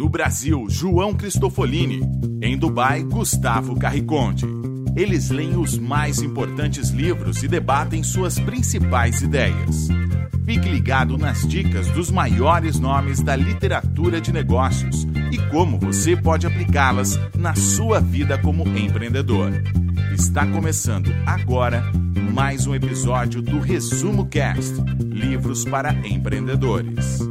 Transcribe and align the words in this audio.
No 0.00 0.08
Brasil, 0.08 0.64
João 0.66 1.12
Cristofolini. 1.12 2.00
Em 2.40 2.56
Dubai, 2.56 3.02
Gustavo 3.02 3.78
Carriconde. 3.78 4.46
Eles 4.96 5.28
leem 5.28 5.58
os 5.58 5.76
mais 5.76 6.22
importantes 6.22 6.88
livros 6.88 7.42
e 7.42 7.48
debatem 7.48 8.02
suas 8.02 8.40
principais 8.40 9.20
ideias. 9.20 9.88
Fique 10.46 10.70
ligado 10.70 11.18
nas 11.18 11.46
dicas 11.46 11.86
dos 11.88 12.10
maiores 12.10 12.80
nomes 12.80 13.20
da 13.20 13.36
literatura 13.36 14.22
de 14.22 14.32
negócios 14.32 15.06
e 15.30 15.36
como 15.50 15.78
você 15.78 16.16
pode 16.16 16.46
aplicá-las 16.46 17.20
na 17.36 17.54
sua 17.54 18.00
vida 18.00 18.38
como 18.38 18.66
empreendedor. 18.78 19.52
Está 20.14 20.46
começando 20.46 21.14
agora 21.26 21.84
mais 22.32 22.66
um 22.66 22.74
episódio 22.74 23.42
do 23.42 23.60
Resumo 23.60 24.24
Cast 24.24 24.80
Livros 24.98 25.62
para 25.66 25.92
Empreendedores. 25.92 27.29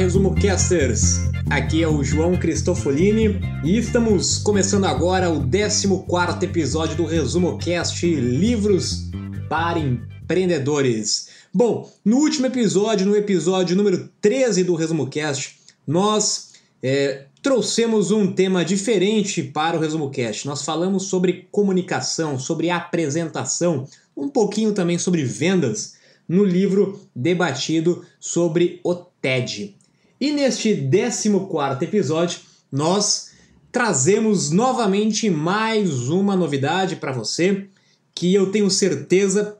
Resumo 0.00 0.34
Casters! 0.34 1.18
Aqui 1.50 1.82
é 1.82 1.86
o 1.86 2.02
João 2.02 2.34
Cristofolini 2.34 3.38
e 3.62 3.76
estamos 3.76 4.38
começando 4.38 4.86
agora 4.86 5.28
o 5.28 5.46
14 5.46 6.42
episódio 6.42 6.96
do 6.96 7.04
Resumo 7.04 7.58
Cast 7.58 8.06
Livros 8.06 9.10
para 9.46 9.78
Empreendedores. 9.78 11.28
Bom, 11.52 11.92
no 12.02 12.16
último 12.16 12.46
episódio, 12.46 13.06
no 13.06 13.14
episódio 13.14 13.76
número 13.76 14.08
13 14.22 14.64
do 14.64 14.74
Resumo 14.74 15.06
Cast, 15.06 15.58
nós 15.86 16.52
é, 16.82 17.26
trouxemos 17.42 18.10
um 18.10 18.32
tema 18.32 18.64
diferente 18.64 19.42
para 19.42 19.76
o 19.76 19.80
Resumo 19.80 20.08
Cast. 20.08 20.46
Nós 20.46 20.64
falamos 20.64 21.08
sobre 21.08 21.46
comunicação, 21.52 22.38
sobre 22.38 22.70
apresentação, 22.70 23.86
um 24.16 24.30
pouquinho 24.30 24.72
também 24.72 24.96
sobre 24.96 25.22
vendas 25.24 25.96
no 26.26 26.42
livro 26.42 26.98
debatido 27.14 28.02
sobre 28.18 28.80
o 28.82 28.94
TED. 28.94 29.76
E 30.20 30.32
neste 30.32 30.74
14 30.74 31.82
episódio, 31.82 32.40
nós 32.70 33.30
trazemos 33.72 34.50
novamente 34.50 35.30
mais 35.30 36.10
uma 36.10 36.36
novidade 36.36 36.96
para 36.96 37.10
você, 37.10 37.68
que 38.14 38.34
eu 38.34 38.52
tenho 38.52 38.68
certeza 38.70 39.56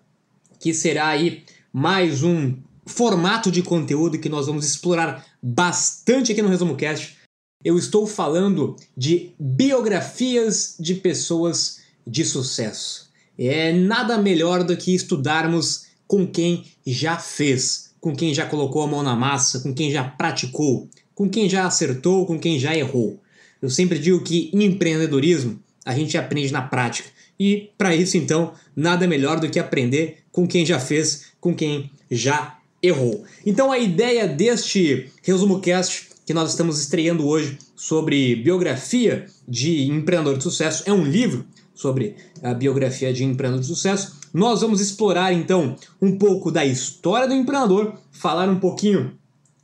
que 0.58 0.74
será 0.74 1.08
aí 1.08 1.44
mais 1.72 2.22
um 2.22 2.54
formato 2.84 3.50
de 3.50 3.62
conteúdo 3.62 4.18
que 4.18 4.28
nós 4.28 4.48
vamos 4.48 4.66
explorar 4.66 5.24
bastante 5.42 6.32
aqui 6.32 6.42
no 6.42 6.50
Resumo 6.50 6.76
Cast. 6.76 7.16
Eu 7.64 7.78
estou 7.78 8.06
falando 8.06 8.76
de 8.94 9.32
biografias 9.40 10.76
de 10.78 10.94
pessoas 10.94 11.80
de 12.06 12.22
sucesso. 12.22 13.08
É 13.38 13.72
nada 13.72 14.18
melhor 14.18 14.62
do 14.62 14.76
que 14.76 14.94
estudarmos 14.94 15.86
com 16.06 16.26
quem 16.26 16.66
já 16.86 17.16
fez, 17.16 17.89
com 18.00 18.14
quem 18.14 18.32
já 18.32 18.46
colocou 18.46 18.82
a 18.82 18.86
mão 18.86 19.02
na 19.02 19.14
massa, 19.14 19.60
com 19.60 19.74
quem 19.74 19.90
já 19.90 20.02
praticou, 20.02 20.88
com 21.14 21.28
quem 21.28 21.48
já 21.48 21.66
acertou, 21.66 22.24
com 22.26 22.38
quem 22.38 22.58
já 22.58 22.74
errou. 22.74 23.20
Eu 23.60 23.68
sempre 23.68 23.98
digo 23.98 24.22
que 24.22 24.50
em 24.54 24.64
empreendedorismo 24.64 25.60
a 25.84 25.94
gente 25.94 26.16
aprende 26.16 26.52
na 26.52 26.62
prática. 26.62 27.08
E 27.38 27.70
para 27.76 27.94
isso, 27.94 28.16
então, 28.16 28.52
nada 28.74 29.06
melhor 29.06 29.40
do 29.40 29.48
que 29.48 29.58
aprender 29.58 30.18
com 30.32 30.46
quem 30.46 30.64
já 30.64 30.78
fez, 30.78 31.26
com 31.40 31.54
quem 31.54 31.90
já 32.10 32.58
errou. 32.82 33.24
Então, 33.44 33.70
a 33.70 33.78
ideia 33.78 34.26
deste 34.26 35.10
resumo 35.22 35.60
cast 35.60 36.08
que 36.24 36.34
nós 36.34 36.50
estamos 36.50 36.80
estreando 36.80 37.26
hoje 37.26 37.58
sobre 37.74 38.36
biografia 38.36 39.26
de 39.48 39.90
empreendedor 39.90 40.36
de 40.36 40.42
sucesso 40.42 40.84
é 40.86 40.92
um 40.92 41.04
livro 41.04 41.44
sobre 41.74 42.14
a 42.42 42.54
biografia 42.54 43.12
de 43.12 43.24
empreendedor 43.24 43.62
de 43.62 43.66
sucesso 43.66 44.19
nós 44.32 44.60
vamos 44.60 44.80
explorar 44.80 45.32
então 45.32 45.76
um 46.00 46.16
pouco 46.16 46.50
da 46.50 46.64
história 46.64 47.26
do 47.26 47.34
empreendedor, 47.34 47.94
falar 48.12 48.48
um 48.48 48.60
pouquinho 48.60 49.18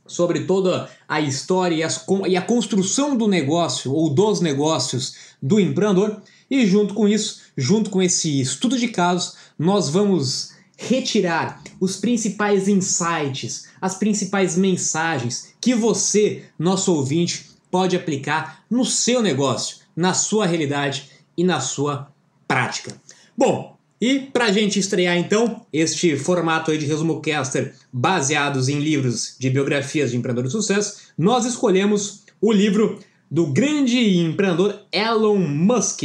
sobre 0.05 0.41
toda 0.41 0.89
a 1.07 1.21
história 1.21 1.75
e, 1.75 1.83
as, 1.83 2.05
e 2.27 2.37
a 2.37 2.41
construção 2.41 3.15
do 3.15 3.27
negócio 3.27 3.93
ou 3.93 4.09
dos 4.09 4.41
negócios 4.41 5.15
do 5.41 5.59
empreendedor. 5.59 6.21
E 6.49 6.65
junto 6.65 6.93
com 6.93 7.07
isso, 7.07 7.41
junto 7.57 7.89
com 7.89 8.01
esse 8.01 8.39
estudo 8.39 8.77
de 8.77 8.87
casos, 8.87 9.35
nós 9.59 9.89
vamos 9.89 10.53
retirar 10.77 11.61
os 11.79 11.97
principais 11.97 12.67
insights, 12.67 13.67
as 13.81 13.95
principais 13.95 14.55
mensagens 14.55 15.53
que 15.59 15.73
você, 15.73 16.45
nosso 16.57 16.93
ouvinte, 16.93 17.49
pode 17.69 17.95
aplicar 17.95 18.63
no 18.69 18.85
seu 18.85 19.21
negócio, 19.21 19.77
na 19.95 20.13
sua 20.13 20.45
realidade 20.45 21.11
e 21.35 21.43
na 21.43 21.59
sua 21.59 22.11
prática. 22.47 22.95
Bom, 23.35 23.76
e 23.99 24.19
para 24.19 24.45
a 24.45 24.51
gente 24.51 24.79
estrear 24.79 25.17
então 25.17 25.65
este 25.73 26.15
formato 26.17 26.69
aí 26.69 26.77
de 26.77 26.85
resumo 26.85 27.19
caster 27.19 27.73
baseados 27.91 28.69
em 28.69 28.79
livros 28.79 29.35
de 29.39 29.49
biografias 29.49 30.11
de 30.11 30.17
empreendedores 30.17 30.51
de 30.51 30.57
sucesso, 30.57 31.07
nós 31.17 31.45
escolhemos 31.45 32.23
o 32.39 32.51
livro 32.51 32.99
do 33.29 33.47
grande 33.47 34.19
empreendedor 34.19 34.79
Elon 34.91 35.39
Musk. 35.39 36.03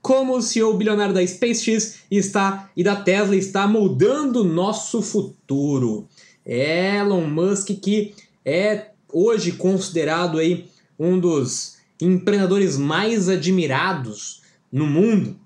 Como 0.00 0.36
o 0.36 0.42
CEO 0.42 0.74
bilionário 0.74 1.12
da 1.12 1.26
SpaceX 1.26 1.96
está 2.10 2.70
e 2.76 2.82
da 2.82 2.96
Tesla 2.96 3.36
está 3.36 3.66
moldando 3.66 4.42
nosso 4.42 5.02
futuro. 5.02 6.08
Elon 6.44 7.26
Musk 7.26 7.68
que 7.82 8.14
é 8.44 8.86
hoje 9.12 9.52
considerado 9.52 10.38
aí 10.38 10.66
um 10.98 11.18
dos 11.18 11.76
empreendedores 12.00 12.78
mais 12.78 13.28
admirados 13.28 14.42
no 14.72 14.86
mundo 14.86 15.36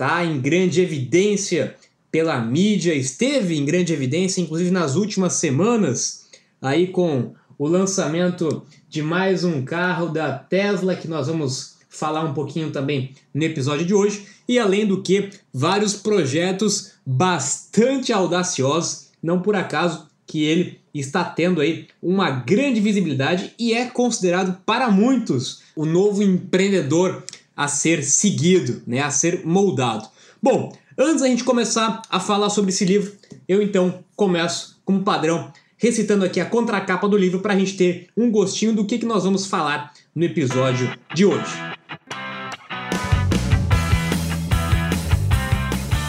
está 0.00 0.24
em 0.24 0.40
grande 0.40 0.80
evidência 0.80 1.76
pela 2.10 2.40
mídia, 2.40 2.94
esteve 2.94 3.54
em 3.54 3.66
grande 3.66 3.92
evidência, 3.92 4.40
inclusive 4.40 4.70
nas 4.70 4.96
últimas 4.96 5.34
semanas, 5.34 6.26
aí 6.60 6.86
com 6.86 7.34
o 7.58 7.68
lançamento 7.68 8.62
de 8.88 9.02
mais 9.02 9.44
um 9.44 9.62
carro 9.62 10.08
da 10.08 10.32
Tesla, 10.32 10.96
que 10.96 11.06
nós 11.06 11.26
vamos 11.26 11.76
falar 11.90 12.24
um 12.24 12.32
pouquinho 12.32 12.70
também 12.70 13.10
no 13.34 13.44
episódio 13.44 13.84
de 13.84 13.92
hoje, 13.92 14.24
e 14.48 14.58
além 14.58 14.86
do 14.86 15.02
que, 15.02 15.28
vários 15.52 15.92
projetos 15.92 16.92
bastante 17.04 18.10
audaciosos, 18.10 19.10
não 19.22 19.42
por 19.42 19.54
acaso 19.54 20.06
que 20.26 20.42
ele 20.44 20.80
está 20.94 21.24
tendo 21.24 21.60
aí 21.60 21.88
uma 22.02 22.30
grande 22.30 22.80
visibilidade 22.80 23.52
e 23.58 23.74
é 23.74 23.84
considerado 23.84 24.58
para 24.64 24.90
muitos 24.90 25.60
o 25.76 25.84
novo 25.84 26.22
empreendedor 26.22 27.22
a 27.60 27.68
ser 27.68 28.02
seguido, 28.02 28.82
né, 28.86 29.00
a 29.00 29.10
ser 29.10 29.44
moldado. 29.44 30.08
Bom, 30.42 30.72
antes 30.96 31.20
da 31.20 31.28
gente 31.28 31.44
começar 31.44 32.00
a 32.08 32.18
falar 32.18 32.48
sobre 32.48 32.70
esse 32.70 32.86
livro, 32.86 33.12
eu 33.46 33.60
então 33.60 34.02
começo, 34.16 34.80
como 34.82 35.02
padrão, 35.02 35.52
recitando 35.76 36.24
aqui 36.24 36.40
a 36.40 36.46
contracapa 36.46 37.06
do 37.06 37.18
livro 37.18 37.40
para 37.40 37.52
a 37.52 37.58
gente 37.58 37.76
ter 37.76 38.08
um 38.16 38.30
gostinho 38.30 38.72
do 38.72 38.86
que, 38.86 38.96
que 38.96 39.04
nós 39.04 39.24
vamos 39.24 39.44
falar 39.44 39.92
no 40.14 40.24
episódio 40.24 40.90
de 41.14 41.26
hoje. 41.26 41.52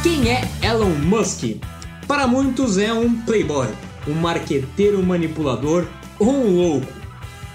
Quem 0.01 0.31
é 0.31 0.49
Elon 0.63 0.95
Musk? 0.99 1.57
Para 2.07 2.27
muitos 2.27 2.77
é 2.77 2.93
um 2.93 3.13
playboy, 3.23 3.67
um 4.07 4.13
marqueteiro 4.13 5.03
manipulador 5.03 5.85
ou 6.17 6.29
um 6.29 6.55
louco 6.55 7.00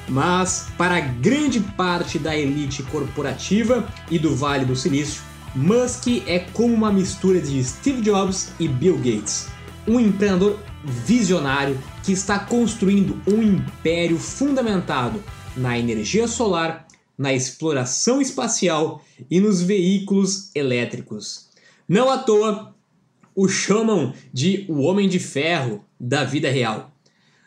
mas 0.08 0.68
para 0.76 1.00
grande 1.00 1.60
parte 1.60 2.18
da 2.18 2.36
elite 2.36 2.82
corporativa 2.84 3.86
e 4.10 4.18
do 4.18 4.34
Vale 4.34 4.64
do 4.64 4.76
Silício, 4.76 5.22
Musk 5.54 6.22
é 6.26 6.40
como 6.52 6.74
uma 6.74 6.92
mistura 6.92 7.40
de 7.40 7.62
Steve 7.64 8.02
Jobs 8.02 8.52
e 8.60 8.68
Bill 8.68 8.98
Gates, 8.98 9.48
um 9.88 9.98
empreendedor 9.98 10.58
visionário 10.84 11.78
que 12.04 12.12
está 12.12 12.38
construindo 12.38 13.20
um 13.26 13.42
império 13.42 14.18
fundamentado 14.18 15.22
na 15.56 15.78
energia 15.78 16.28
solar, 16.28 16.86
na 17.16 17.32
exploração 17.32 18.20
espacial 18.20 19.02
e 19.30 19.40
nos 19.40 19.62
veículos 19.62 20.50
elétricos. 20.54 21.48
Não 21.88 22.10
à 22.10 22.18
toa 22.18 22.74
o 23.34 23.48
chamam 23.48 24.12
de 24.32 24.66
o 24.68 24.80
Homem 24.80 25.08
de 25.08 25.18
Ferro 25.18 25.84
da 25.98 26.24
vida 26.24 26.50
real. 26.50 26.95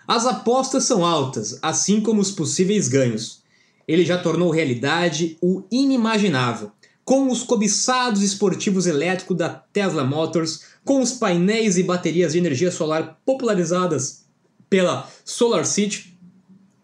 As 0.10 0.26
apostas 0.26 0.86
são 0.86 1.06
altas, 1.06 1.60
assim 1.62 2.02
como 2.02 2.20
os 2.20 2.32
possíveis 2.32 2.88
ganhos. 2.88 3.44
Ele 3.88 4.04
já 4.04 4.18
tornou 4.18 4.50
realidade 4.50 5.38
o 5.40 5.62
inimaginável, 5.70 6.72
com 7.06 7.32
os 7.32 7.44
cobiçados 7.44 8.24
esportivos 8.24 8.88
elétricos 8.88 9.38
da 9.38 9.50
Tesla 9.50 10.04
Motors, 10.04 10.62
com 10.84 11.00
os 11.00 11.12
painéis 11.12 11.78
e 11.78 11.84
baterias 11.84 12.32
de 12.32 12.40
energia 12.40 12.72
solar 12.72 13.20
popularizadas 13.24 14.26
pela 14.68 15.08
SolarCity 15.24 16.18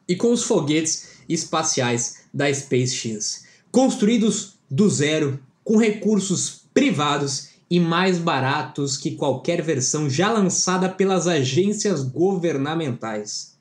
e 0.08 0.16
com 0.16 0.32
os 0.32 0.44
foguetes 0.44 1.08
espaciais 1.28 2.26
da 2.32 2.54
SpaceX, 2.54 3.44
construídos 3.72 4.60
do 4.70 4.88
zero, 4.88 5.40
com 5.64 5.78
recursos 5.78 6.62
privados 6.76 7.55
e 7.70 7.80
mais 7.80 8.18
baratos 8.18 8.98
que 8.98 9.12
qualquer 9.12 9.62
versão 9.62 10.10
já 10.10 10.32
lançada 10.32 10.88
pelas 10.90 11.28
agências 11.28 12.04
governamentais. 12.04 13.56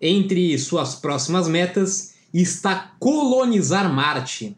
Entre 0.00 0.56
suas 0.58 0.94
próximas 0.94 1.48
metas 1.48 2.14
está 2.32 2.92
colonizar 2.98 3.92
Marte. 3.92 4.56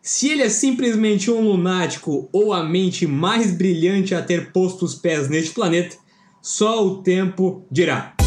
Se 0.00 0.28
ele 0.28 0.42
é 0.42 0.48
simplesmente 0.48 1.30
um 1.30 1.40
lunático 1.40 2.28
ou 2.32 2.52
a 2.52 2.62
mente 2.62 3.06
mais 3.06 3.50
brilhante 3.50 4.14
a 4.14 4.22
ter 4.22 4.52
posto 4.52 4.84
os 4.84 4.94
pés 4.94 5.28
neste 5.28 5.52
planeta, 5.52 5.96
só 6.40 6.86
o 6.86 7.02
tempo 7.02 7.62
dirá. 7.70 8.17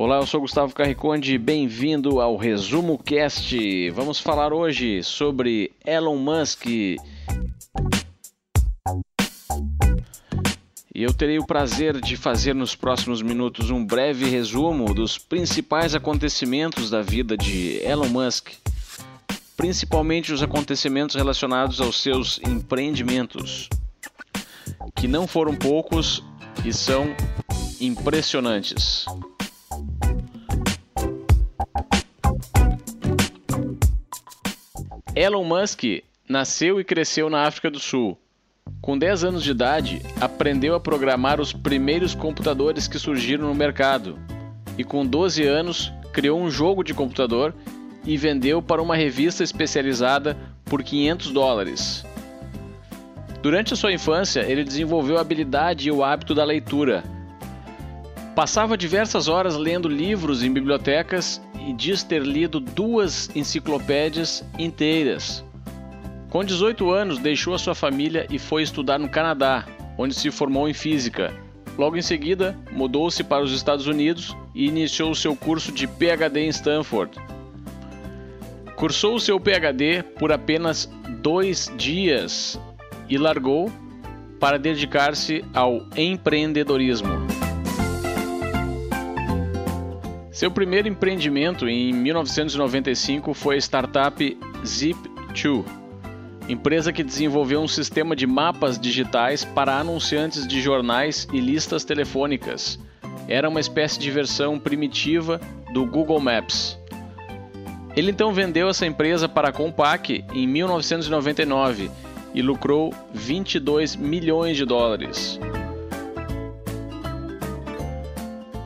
Olá, 0.00 0.18
eu 0.18 0.26
sou 0.26 0.42
Gustavo 0.42 0.72
Carriconde, 0.72 1.36
bem-vindo 1.36 2.20
ao 2.20 2.36
Resumo 2.36 2.96
Cast. 2.96 3.90
Vamos 3.90 4.20
falar 4.20 4.52
hoje 4.52 5.02
sobre 5.02 5.72
Elon 5.84 6.14
Musk. 6.14 6.66
E 6.66 6.98
eu 10.94 11.12
terei 11.12 11.40
o 11.40 11.44
prazer 11.44 12.00
de 12.00 12.16
fazer 12.16 12.54
nos 12.54 12.76
próximos 12.76 13.20
minutos 13.22 13.70
um 13.70 13.84
breve 13.84 14.26
resumo 14.26 14.94
dos 14.94 15.18
principais 15.18 15.96
acontecimentos 15.96 16.90
da 16.90 17.02
vida 17.02 17.36
de 17.36 17.80
Elon 17.82 18.08
Musk, 18.08 18.50
principalmente 19.56 20.32
os 20.32 20.44
acontecimentos 20.44 21.16
relacionados 21.16 21.80
aos 21.80 22.00
seus 22.00 22.38
empreendimentos, 22.46 23.68
que 24.94 25.08
não 25.08 25.26
foram 25.26 25.56
poucos 25.56 26.22
e 26.64 26.72
são 26.72 27.16
impressionantes. 27.80 29.04
Elon 35.18 35.42
Musk 35.42 35.82
nasceu 36.28 36.78
e 36.78 36.84
cresceu 36.84 37.28
na 37.28 37.42
África 37.42 37.68
do 37.68 37.80
Sul. 37.80 38.16
Com 38.80 38.96
10 38.96 39.24
anos 39.24 39.42
de 39.42 39.50
idade, 39.50 40.00
aprendeu 40.20 40.76
a 40.76 40.80
programar 40.80 41.40
os 41.40 41.52
primeiros 41.52 42.14
computadores 42.14 42.86
que 42.86 43.00
surgiram 43.00 43.48
no 43.48 43.54
mercado. 43.54 44.16
E 44.78 44.84
com 44.84 45.04
12 45.04 45.42
anos, 45.42 45.92
criou 46.12 46.40
um 46.40 46.48
jogo 46.48 46.84
de 46.84 46.94
computador 46.94 47.52
e 48.04 48.16
vendeu 48.16 48.62
para 48.62 48.80
uma 48.80 48.94
revista 48.94 49.42
especializada 49.42 50.36
por 50.64 50.84
500 50.84 51.32
dólares. 51.32 52.06
Durante 53.42 53.74
a 53.74 53.76
sua 53.76 53.92
infância, 53.92 54.42
ele 54.48 54.62
desenvolveu 54.62 55.18
a 55.18 55.20
habilidade 55.20 55.88
e 55.88 55.90
o 55.90 56.04
hábito 56.04 56.32
da 56.32 56.44
leitura. 56.44 57.02
Passava 58.36 58.78
diversas 58.78 59.26
horas 59.26 59.56
lendo 59.56 59.88
livros 59.88 60.44
em 60.44 60.52
bibliotecas 60.52 61.42
diz 61.72 62.02
ter 62.02 62.22
lido 62.22 62.60
duas 62.60 63.30
enciclopédias 63.34 64.44
inteiras. 64.58 65.44
Com 66.30 66.44
18 66.44 66.90
anos, 66.90 67.18
deixou 67.18 67.54
a 67.54 67.58
sua 67.58 67.74
família 67.74 68.26
e 68.30 68.38
foi 68.38 68.62
estudar 68.62 68.98
no 68.98 69.08
Canadá, 69.08 69.66
onde 69.96 70.14
se 70.14 70.30
formou 70.30 70.68
em 70.68 70.74
física. 70.74 71.32
Logo 71.78 71.96
em 71.96 72.02
seguida, 72.02 72.58
mudou-se 72.72 73.22
para 73.22 73.42
os 73.42 73.52
Estados 73.52 73.86
Unidos 73.86 74.36
e 74.54 74.66
iniciou 74.66 75.14
seu 75.14 75.34
curso 75.36 75.72
de 75.72 75.86
PhD 75.86 76.40
em 76.40 76.48
Stanford. 76.48 77.18
Cursou 78.76 79.14
o 79.14 79.20
seu 79.20 79.40
PhD 79.40 80.02
por 80.02 80.32
apenas 80.32 80.90
dois 81.20 81.72
dias 81.76 82.60
e 83.08 83.16
largou 83.16 83.72
para 84.38 84.58
dedicar-se 84.58 85.44
ao 85.54 85.86
empreendedorismo. 85.96 87.37
Seu 90.38 90.52
primeiro 90.52 90.86
empreendimento 90.86 91.68
em 91.68 91.92
1995 91.92 93.34
foi 93.34 93.56
a 93.56 93.58
startup 93.58 94.38
Zip2, 94.62 95.64
empresa 96.48 96.92
que 96.92 97.02
desenvolveu 97.02 97.60
um 97.60 97.66
sistema 97.66 98.14
de 98.14 98.24
mapas 98.24 98.78
digitais 98.78 99.44
para 99.44 99.80
anunciantes 99.80 100.46
de 100.46 100.62
jornais 100.62 101.26
e 101.32 101.40
listas 101.40 101.84
telefônicas. 101.84 102.78
Era 103.26 103.48
uma 103.48 103.58
espécie 103.58 103.98
de 103.98 104.12
versão 104.12 104.60
primitiva 104.60 105.40
do 105.72 105.84
Google 105.84 106.20
Maps. 106.20 106.78
Ele 107.96 108.12
então 108.12 108.32
vendeu 108.32 108.68
essa 108.68 108.86
empresa 108.86 109.28
para 109.28 109.48
a 109.48 109.52
Compaq 109.52 110.24
em 110.32 110.46
1999 110.46 111.90
e 112.32 112.42
lucrou 112.42 112.94
22 113.12 113.96
milhões 113.96 114.56
de 114.56 114.64
dólares. 114.64 115.40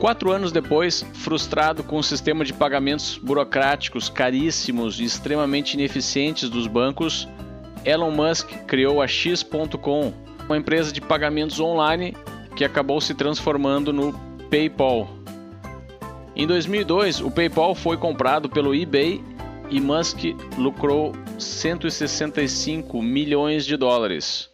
Quatro 0.03 0.33
anos 0.33 0.51
depois, 0.51 1.01
frustrado 1.13 1.81
com 1.81 1.95
o 1.95 2.03
sistema 2.03 2.43
de 2.43 2.51
pagamentos 2.51 3.17
burocráticos 3.17 4.09
caríssimos 4.09 4.99
e 4.99 5.05
extremamente 5.05 5.75
ineficientes 5.75 6.49
dos 6.49 6.67
bancos, 6.67 7.25
Elon 7.85 8.11
Musk 8.11 8.49
criou 8.67 9.01
a 9.01 9.07
X.com, 9.07 10.13
uma 10.45 10.57
empresa 10.57 10.91
de 10.91 10.99
pagamentos 10.99 11.57
online 11.61 12.17
que 12.53 12.65
acabou 12.65 12.99
se 12.99 13.13
transformando 13.13 13.93
no 13.93 14.11
PayPal. 14.49 15.07
Em 16.35 16.45
2002, 16.45 17.21
o 17.21 17.31
PayPal 17.31 17.73
foi 17.73 17.95
comprado 17.95 18.49
pelo 18.49 18.75
eBay 18.75 19.23
e 19.69 19.79
Musk 19.79 20.19
lucrou 20.57 21.13
165 21.39 23.01
milhões 23.01 23.65
de 23.65 23.77
dólares. 23.77 24.52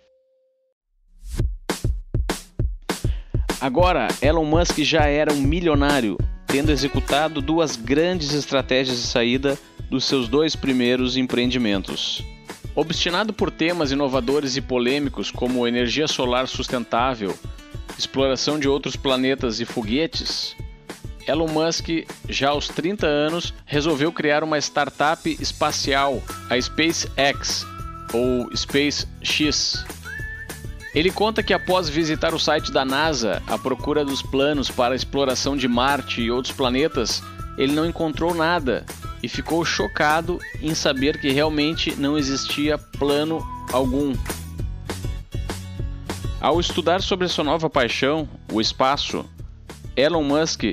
Agora, 3.62 4.08
Elon 4.22 4.46
Musk 4.46 4.80
já 4.80 5.06
era 5.06 5.34
um 5.34 5.42
milionário, 5.42 6.18
tendo 6.48 6.72
executado 6.72 7.42
duas 7.42 7.76
grandes 7.76 8.34
estratégias 8.34 8.98
de 9.02 9.08
saída 9.08 9.60
dos 9.90 10.06
seus 10.06 10.30
dois 10.30 10.56
primeiros 10.56 11.18
empreendimentos. 11.18 12.24
Obstinado 12.74 13.34
por 13.34 13.52
temas 13.52 13.92
inovadores 13.92 14.56
e 14.56 14.62
polêmicos 14.62 15.30
como 15.30 15.68
energia 15.68 16.08
solar 16.08 16.48
sustentável, 16.48 17.38
exploração 17.98 18.58
de 18.58 18.70
outros 18.70 18.96
planetas 18.96 19.60
e 19.60 19.66
foguetes, 19.66 20.56
Elon 21.28 21.50
Musk, 21.50 21.90
já 22.30 22.50
aos 22.50 22.70
30 22.70 23.06
anos, 23.06 23.54
resolveu 23.66 24.12
criar 24.12 24.42
uma 24.42 24.58
startup 24.58 25.30
espacial, 25.40 26.24
a 26.50 26.60
SpaceX 26.60 27.66
ou 28.14 28.50
SpaceX 28.56 29.86
ele 30.94 31.12
conta 31.12 31.44
que 31.44 31.53
após 31.53 31.88
visitar 31.88 32.33
o 32.33 32.39
site 32.39 32.71
da 32.71 32.83
NASA 32.83 33.44
à 33.47 33.57
procura 33.57 34.03
dos 34.03 34.21
planos 34.21 34.69
para 34.69 34.94
a 34.94 34.95
exploração 34.95 35.56
de 35.56 35.68
Marte 35.68 36.21
e 36.21 36.31
outros 36.31 36.53
planetas, 36.53 37.21
ele 37.57 37.74
não 37.74 37.86
encontrou 37.86 38.33
nada 38.33 38.86
e 39.21 39.27
ficou 39.27 39.63
chocado 39.63 40.39
em 40.62 40.74
saber 40.74 41.19
que 41.19 41.30
realmente 41.30 41.95
não 41.95 42.18
existia 42.18 42.77
plano 42.77 43.45
algum. 43.71 44.13
Ao 46.41 46.59
estudar 46.59 47.01
sobre 47.01 47.27
sua 47.27 47.44
nova 47.44 47.69
paixão, 47.69 48.27
o 48.51 48.59
espaço, 48.59 49.25
Elon 49.95 50.24
Musk 50.24 50.63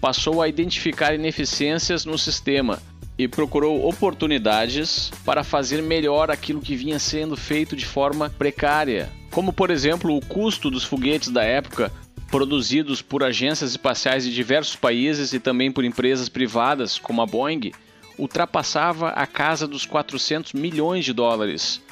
passou 0.00 0.42
a 0.42 0.48
identificar 0.48 1.14
ineficiências 1.14 2.04
no 2.04 2.18
sistema 2.18 2.82
e 3.16 3.28
procurou 3.28 3.88
oportunidades 3.88 5.12
para 5.24 5.44
fazer 5.44 5.80
melhor 5.80 6.30
aquilo 6.30 6.60
que 6.60 6.74
vinha 6.74 6.98
sendo 6.98 7.36
feito 7.36 7.76
de 7.76 7.86
forma 7.86 8.28
precária 8.28 9.08
como 9.32 9.52
por 9.52 9.70
exemplo 9.70 10.14
o 10.14 10.24
custo 10.24 10.70
dos 10.70 10.84
foguetes 10.84 11.30
da 11.30 11.42
época 11.42 11.90
produzidos 12.30 13.02
por 13.02 13.24
agências 13.24 13.70
espaciais 13.70 14.24
de 14.24 14.32
diversos 14.32 14.76
países 14.76 15.32
e 15.32 15.40
também 15.40 15.72
por 15.72 15.84
empresas 15.84 16.28
privadas 16.28 16.98
como 16.98 17.20
a 17.20 17.26
Boeing 17.26 17.72
ultrapassava 18.18 19.08
a 19.08 19.26
casa 19.26 19.66
dos 19.66 19.84
400 19.84 20.52
milhões 20.52 21.04
de 21.04 21.12
dólares. 21.12 21.82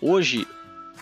Hoje, 0.00 0.46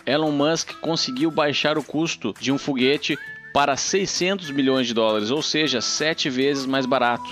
Elon 0.05 0.31
Musk 0.31 0.73
conseguiu 0.79 1.29
baixar 1.29 1.77
o 1.77 1.83
custo 1.83 2.33
de 2.39 2.51
um 2.51 2.57
foguete 2.57 3.17
para 3.53 3.75
600 3.75 4.49
milhões 4.51 4.87
de 4.87 4.93
dólares, 4.93 5.31
ou 5.31 5.41
seja, 5.41 5.81
sete 5.81 6.29
vezes 6.29 6.65
mais 6.65 6.85
barato. 6.85 7.29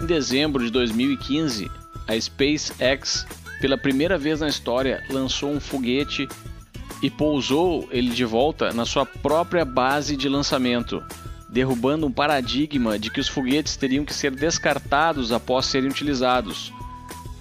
Em 0.00 0.06
dezembro 0.06 0.64
de 0.64 0.70
2015, 0.70 1.70
a 2.08 2.20
SpaceX 2.20 3.26
pela 3.60 3.76
primeira 3.76 4.16
vez 4.16 4.40
na 4.40 4.48
história, 4.48 5.04
lançou 5.10 5.50
um 5.50 5.60
foguete 5.60 6.26
e 7.02 7.10
pousou 7.10 7.88
ele 7.90 8.10
de 8.10 8.24
volta 8.24 8.72
na 8.72 8.84
sua 8.84 9.04
própria 9.04 9.64
base 9.64 10.16
de 10.16 10.28
lançamento, 10.28 11.02
derrubando 11.48 12.06
um 12.06 12.12
paradigma 12.12 12.98
de 12.98 13.10
que 13.10 13.20
os 13.20 13.28
foguetes 13.28 13.76
teriam 13.76 14.04
que 14.04 14.14
ser 14.14 14.30
descartados 14.30 15.32
após 15.32 15.66
serem 15.66 15.90
utilizados. 15.90 16.72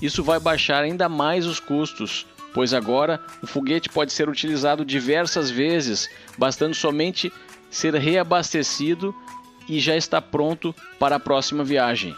Isso 0.01 0.23
vai 0.23 0.39
baixar 0.39 0.83
ainda 0.83 1.09
mais 1.09 1.45
os 1.45 1.59
custos, 1.59 2.25
pois 2.53 2.73
agora 2.73 3.21
o 3.41 3.47
foguete 3.47 3.89
pode 3.89 4.11
ser 4.13 4.29
utilizado 4.29 4.85
diversas 4.85 5.49
vezes, 5.49 6.09
bastando 6.37 6.73
somente 6.73 7.31
ser 7.69 7.93
reabastecido 7.95 9.13
e 9.67 9.79
já 9.79 9.95
está 9.95 10.21
pronto 10.21 10.73
para 10.97 11.17
a 11.17 11.19
próxima 11.19 11.63
viagem. 11.63 12.15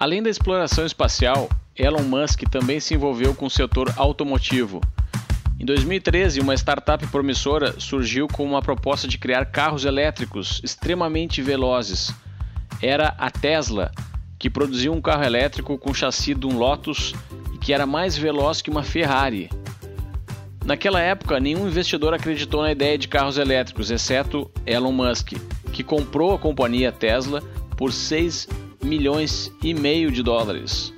Além 0.00 0.22
da 0.22 0.30
exploração 0.30 0.86
espacial, 0.86 1.46
Elon 1.76 2.04
Musk 2.04 2.44
também 2.50 2.80
se 2.80 2.94
envolveu 2.94 3.34
com 3.34 3.44
o 3.44 3.50
setor 3.50 3.92
automotivo. 3.98 4.80
Em 5.58 5.64
2013, 5.66 6.40
uma 6.40 6.54
startup 6.54 7.06
promissora 7.08 7.78
surgiu 7.78 8.26
com 8.26 8.42
uma 8.42 8.62
proposta 8.62 9.06
de 9.06 9.18
criar 9.18 9.44
carros 9.44 9.84
elétricos 9.84 10.58
extremamente 10.64 11.42
velozes. 11.42 12.14
Era 12.80 13.08
a 13.18 13.30
Tesla, 13.30 13.92
que 14.38 14.48
produziu 14.48 14.90
um 14.94 15.02
carro 15.02 15.22
elétrico 15.22 15.76
com 15.76 15.92
chassi 15.92 16.34
de 16.34 16.46
um 16.46 16.56
Lotus 16.56 17.14
e 17.52 17.58
que 17.58 17.74
era 17.74 17.84
mais 17.84 18.16
veloz 18.16 18.62
que 18.62 18.70
uma 18.70 18.82
Ferrari. 18.82 19.50
Naquela 20.64 21.02
época, 21.02 21.38
nenhum 21.38 21.68
investidor 21.68 22.14
acreditou 22.14 22.62
na 22.62 22.72
ideia 22.72 22.96
de 22.96 23.06
carros 23.06 23.36
elétricos, 23.36 23.90
exceto 23.90 24.50
Elon 24.64 24.92
Musk, 24.92 25.34
que 25.74 25.84
comprou 25.84 26.34
a 26.34 26.38
companhia 26.38 26.90
Tesla 26.90 27.42
por 27.76 27.92
6 27.92 28.48
milhões 28.82 29.52
e 29.62 29.74
meio 29.74 30.10
de 30.10 30.22
dólares. 30.22 30.92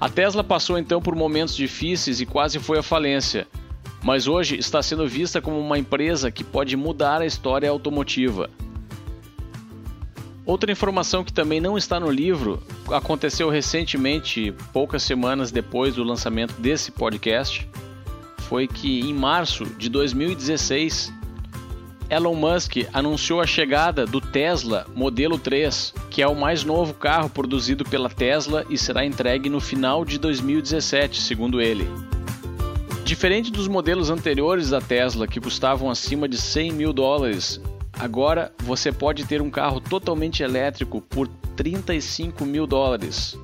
A 0.00 0.08
Tesla 0.08 0.44
passou 0.44 0.78
então 0.78 1.00
por 1.00 1.14
momentos 1.14 1.56
difíceis 1.56 2.20
e 2.20 2.26
quase 2.26 2.58
foi 2.58 2.78
à 2.78 2.82
falência, 2.82 3.46
mas 4.02 4.26
hoje 4.26 4.56
está 4.56 4.82
sendo 4.82 5.08
vista 5.08 5.40
como 5.40 5.58
uma 5.58 5.78
empresa 5.78 6.30
que 6.30 6.44
pode 6.44 6.76
mudar 6.76 7.22
a 7.22 7.26
história 7.26 7.70
automotiva. 7.70 8.50
Outra 10.44 10.70
informação 10.70 11.24
que 11.24 11.32
também 11.32 11.58
não 11.58 11.78
está 11.78 11.98
no 11.98 12.10
livro 12.10 12.62
aconteceu 12.90 13.48
recentemente, 13.48 14.52
poucas 14.74 15.02
semanas 15.02 15.50
depois 15.50 15.94
do 15.94 16.04
lançamento 16.04 16.52
desse 16.60 16.92
podcast, 16.92 17.66
foi 18.40 18.68
que 18.68 19.00
em 19.00 19.14
março 19.14 19.64
de 19.64 19.88
2016 19.88 21.10
Elon 22.10 22.34
Musk 22.34 22.76
anunciou 22.92 23.40
a 23.40 23.46
chegada 23.46 24.04
do 24.04 24.20
Tesla 24.20 24.86
Modelo 24.94 25.38
3, 25.38 25.94
que 26.10 26.22
é 26.22 26.28
o 26.28 26.34
mais 26.34 26.62
novo 26.62 26.92
carro 26.92 27.30
produzido 27.30 27.84
pela 27.84 28.10
Tesla 28.10 28.64
e 28.68 28.76
será 28.76 29.04
entregue 29.04 29.48
no 29.48 29.60
final 29.60 30.04
de 30.04 30.18
2017, 30.18 31.20
segundo 31.20 31.60
ele. 31.60 31.88
Diferente 33.04 33.50
dos 33.50 33.68
modelos 33.68 34.10
anteriores 34.10 34.70
da 34.70 34.80
Tesla, 34.80 35.26
que 35.26 35.40
custavam 35.40 35.90
acima 35.90 36.28
de 36.28 36.38
100 36.38 36.72
mil 36.72 36.92
dólares, 36.92 37.60
agora 37.98 38.52
você 38.62 38.92
pode 38.92 39.24
ter 39.24 39.42
um 39.42 39.50
carro 39.50 39.80
totalmente 39.80 40.42
elétrico 40.42 41.00
por 41.00 41.28
35 41.56 42.44
mil 42.44 42.66
dólares. 42.66 43.38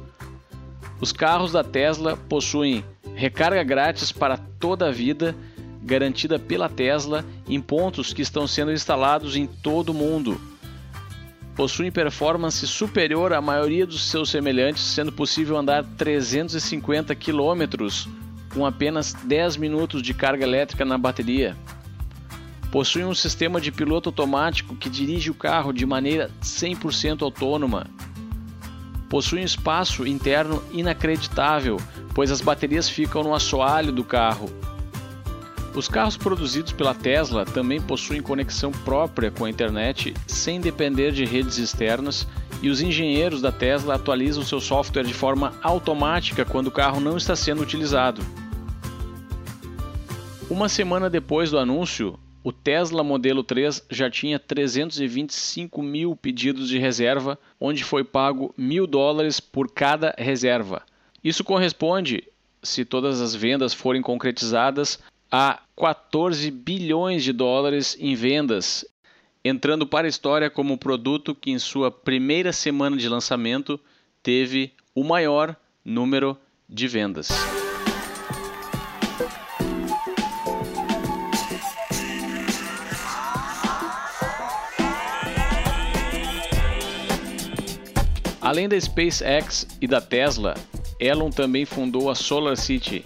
Os 1.00 1.12
carros 1.12 1.52
da 1.52 1.64
Tesla 1.64 2.16
possuem 2.28 2.84
recarga 3.14 3.62
grátis 3.62 4.12
para 4.12 4.36
toda 4.36 4.88
a 4.88 4.90
vida 4.90 5.34
garantida 5.82 6.38
pela 6.38 6.68
Tesla 6.68 7.24
em 7.48 7.60
pontos 7.60 8.12
que 8.12 8.22
estão 8.22 8.46
sendo 8.46 8.72
instalados 8.72 9.36
em 9.36 9.46
todo 9.46 9.90
o 9.90 9.94
mundo. 9.94 10.40
Possuem 11.54 11.90
performance 11.90 12.66
superior 12.66 13.32
à 13.32 13.40
maioria 13.40 13.86
dos 13.86 14.08
seus 14.08 14.30
semelhantes, 14.30 14.82
sendo 14.82 15.12
possível 15.12 15.56
andar 15.56 15.84
350 15.84 17.14
km 17.14 17.88
com 18.54 18.64
apenas 18.64 19.12
10 19.12 19.56
minutos 19.56 20.02
de 20.02 20.14
carga 20.14 20.44
elétrica 20.44 20.84
na 20.84 20.96
bateria. 20.96 21.56
Possui 22.70 23.04
um 23.04 23.14
sistema 23.14 23.60
de 23.60 23.72
piloto 23.72 24.08
automático 24.08 24.76
que 24.76 24.88
dirige 24.88 25.30
o 25.30 25.34
carro 25.34 25.72
de 25.72 25.84
maneira 25.84 26.30
100% 26.40 27.22
autônoma. 27.22 27.86
Possui 29.08 29.40
um 29.40 29.44
espaço 29.44 30.06
interno 30.06 30.62
inacreditável, 30.72 31.78
pois 32.14 32.30
as 32.30 32.40
baterias 32.40 32.88
ficam 32.88 33.24
no 33.24 33.34
assoalho 33.34 33.90
do 33.90 34.04
carro 34.04 34.48
os 35.74 35.88
carros 35.88 36.16
produzidos 36.16 36.72
pela 36.72 36.94
Tesla 36.94 37.44
também 37.44 37.80
possuem 37.80 38.20
conexão 38.20 38.72
própria 38.72 39.30
com 39.30 39.44
a 39.44 39.50
internet 39.50 40.14
sem 40.26 40.60
depender 40.60 41.12
de 41.12 41.24
redes 41.24 41.58
externas 41.58 42.26
e 42.60 42.68
os 42.68 42.80
engenheiros 42.80 43.40
da 43.40 43.52
Tesla 43.52 43.94
atualizam 43.94 44.42
seu 44.42 44.60
software 44.60 45.04
de 45.04 45.14
forma 45.14 45.54
automática 45.62 46.44
quando 46.44 46.66
o 46.66 46.72
carro 46.72 47.00
não 47.00 47.16
está 47.16 47.36
sendo 47.36 47.62
utilizado. 47.62 48.20
Uma 50.50 50.68
semana 50.68 51.08
depois 51.08 51.50
do 51.50 51.58
anúncio, 51.58 52.18
o 52.42 52.52
Tesla 52.52 53.04
Modelo 53.04 53.44
3 53.44 53.86
já 53.88 54.10
tinha 54.10 54.38
325 54.38 55.80
mil 55.80 56.16
pedidos 56.16 56.68
de 56.68 56.78
reserva, 56.78 57.38
onde 57.60 57.84
foi 57.84 58.02
pago 58.02 58.52
mil 58.56 58.86
dólares 58.86 59.38
por 59.38 59.70
cada 59.70 60.14
reserva. 60.18 60.82
Isso 61.22 61.44
corresponde, 61.44 62.24
se 62.62 62.84
todas 62.84 63.20
as 63.20 63.34
vendas 63.34 63.72
forem 63.72 64.02
concretizadas, 64.02 64.98
a 65.30 65.60
14 65.76 66.50
bilhões 66.50 67.22
de 67.22 67.32
dólares 67.32 67.96
em 68.00 68.14
vendas, 68.14 68.84
entrando 69.44 69.86
para 69.86 70.06
a 70.06 70.08
história 70.08 70.50
como 70.50 70.74
o 70.74 70.78
produto 70.78 71.34
que 71.34 71.50
em 71.50 71.58
sua 71.58 71.90
primeira 71.90 72.52
semana 72.52 72.96
de 72.96 73.08
lançamento 73.08 73.78
teve 74.22 74.72
o 74.94 75.04
maior 75.04 75.56
número 75.84 76.36
de 76.68 76.88
vendas. 76.88 77.28
Além 88.40 88.68
da 88.68 88.80
SpaceX 88.80 89.66
e 89.80 89.86
da 89.86 90.00
Tesla, 90.00 90.54
Elon 90.98 91.30
também 91.30 91.64
fundou 91.64 92.10
a 92.10 92.16
Solar 92.16 92.56
City, 92.56 93.04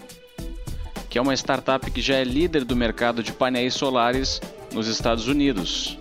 que 1.15 1.19
é 1.19 1.23
uma 1.23 1.35
startup 1.35 1.89
que 1.93 2.03
já 2.03 2.17
é 2.17 2.25
líder 2.25 2.65
do 2.65 2.75
mercado 2.75 3.23
de 3.23 3.31
painéis 3.31 3.75
solares 3.75 4.41
nos 4.73 4.89
Estados 4.89 5.29
Unidos. 5.29 5.97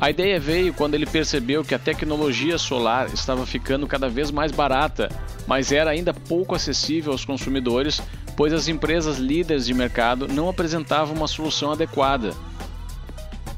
A 0.00 0.08
ideia 0.08 0.40
veio 0.40 0.72
quando 0.72 0.94
ele 0.94 1.04
percebeu 1.04 1.62
que 1.62 1.74
a 1.74 1.78
tecnologia 1.78 2.56
solar 2.56 3.12
estava 3.12 3.44
ficando 3.44 3.86
cada 3.86 4.08
vez 4.08 4.30
mais 4.30 4.50
barata, 4.50 5.10
mas 5.46 5.70
era 5.70 5.90
ainda 5.90 6.14
pouco 6.14 6.54
acessível 6.54 7.12
aos 7.12 7.26
consumidores, 7.26 8.00
pois 8.34 8.54
as 8.54 8.68
empresas 8.68 9.18
líderes 9.18 9.66
de 9.66 9.74
mercado 9.74 10.26
não 10.26 10.48
apresentavam 10.48 11.14
uma 11.14 11.28
solução 11.28 11.70
adequada. 11.70 12.32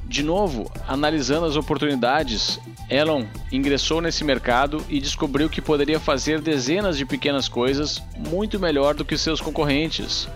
De 0.05 0.25
novo, 0.25 0.69
analisando 0.89 1.47
as 1.47 1.55
oportunidades, 1.55 2.59
Elon 2.91 3.27
ingressou 3.53 4.01
nesse 4.01 4.25
mercado 4.25 4.85
e 4.89 4.99
descobriu 4.99 5.49
que 5.49 5.63
poderia 5.63 6.01
fazer 6.01 6.41
dezenas 6.41 6.99
de 6.99 7.07
pequenas 7.07 7.49
coisas 7.49 8.03
muito 8.29 8.59
melhor 8.59 8.93
do 8.97 9.05
que 9.05 9.17
seus 9.17 9.41
concorrentes. 9.41 10.29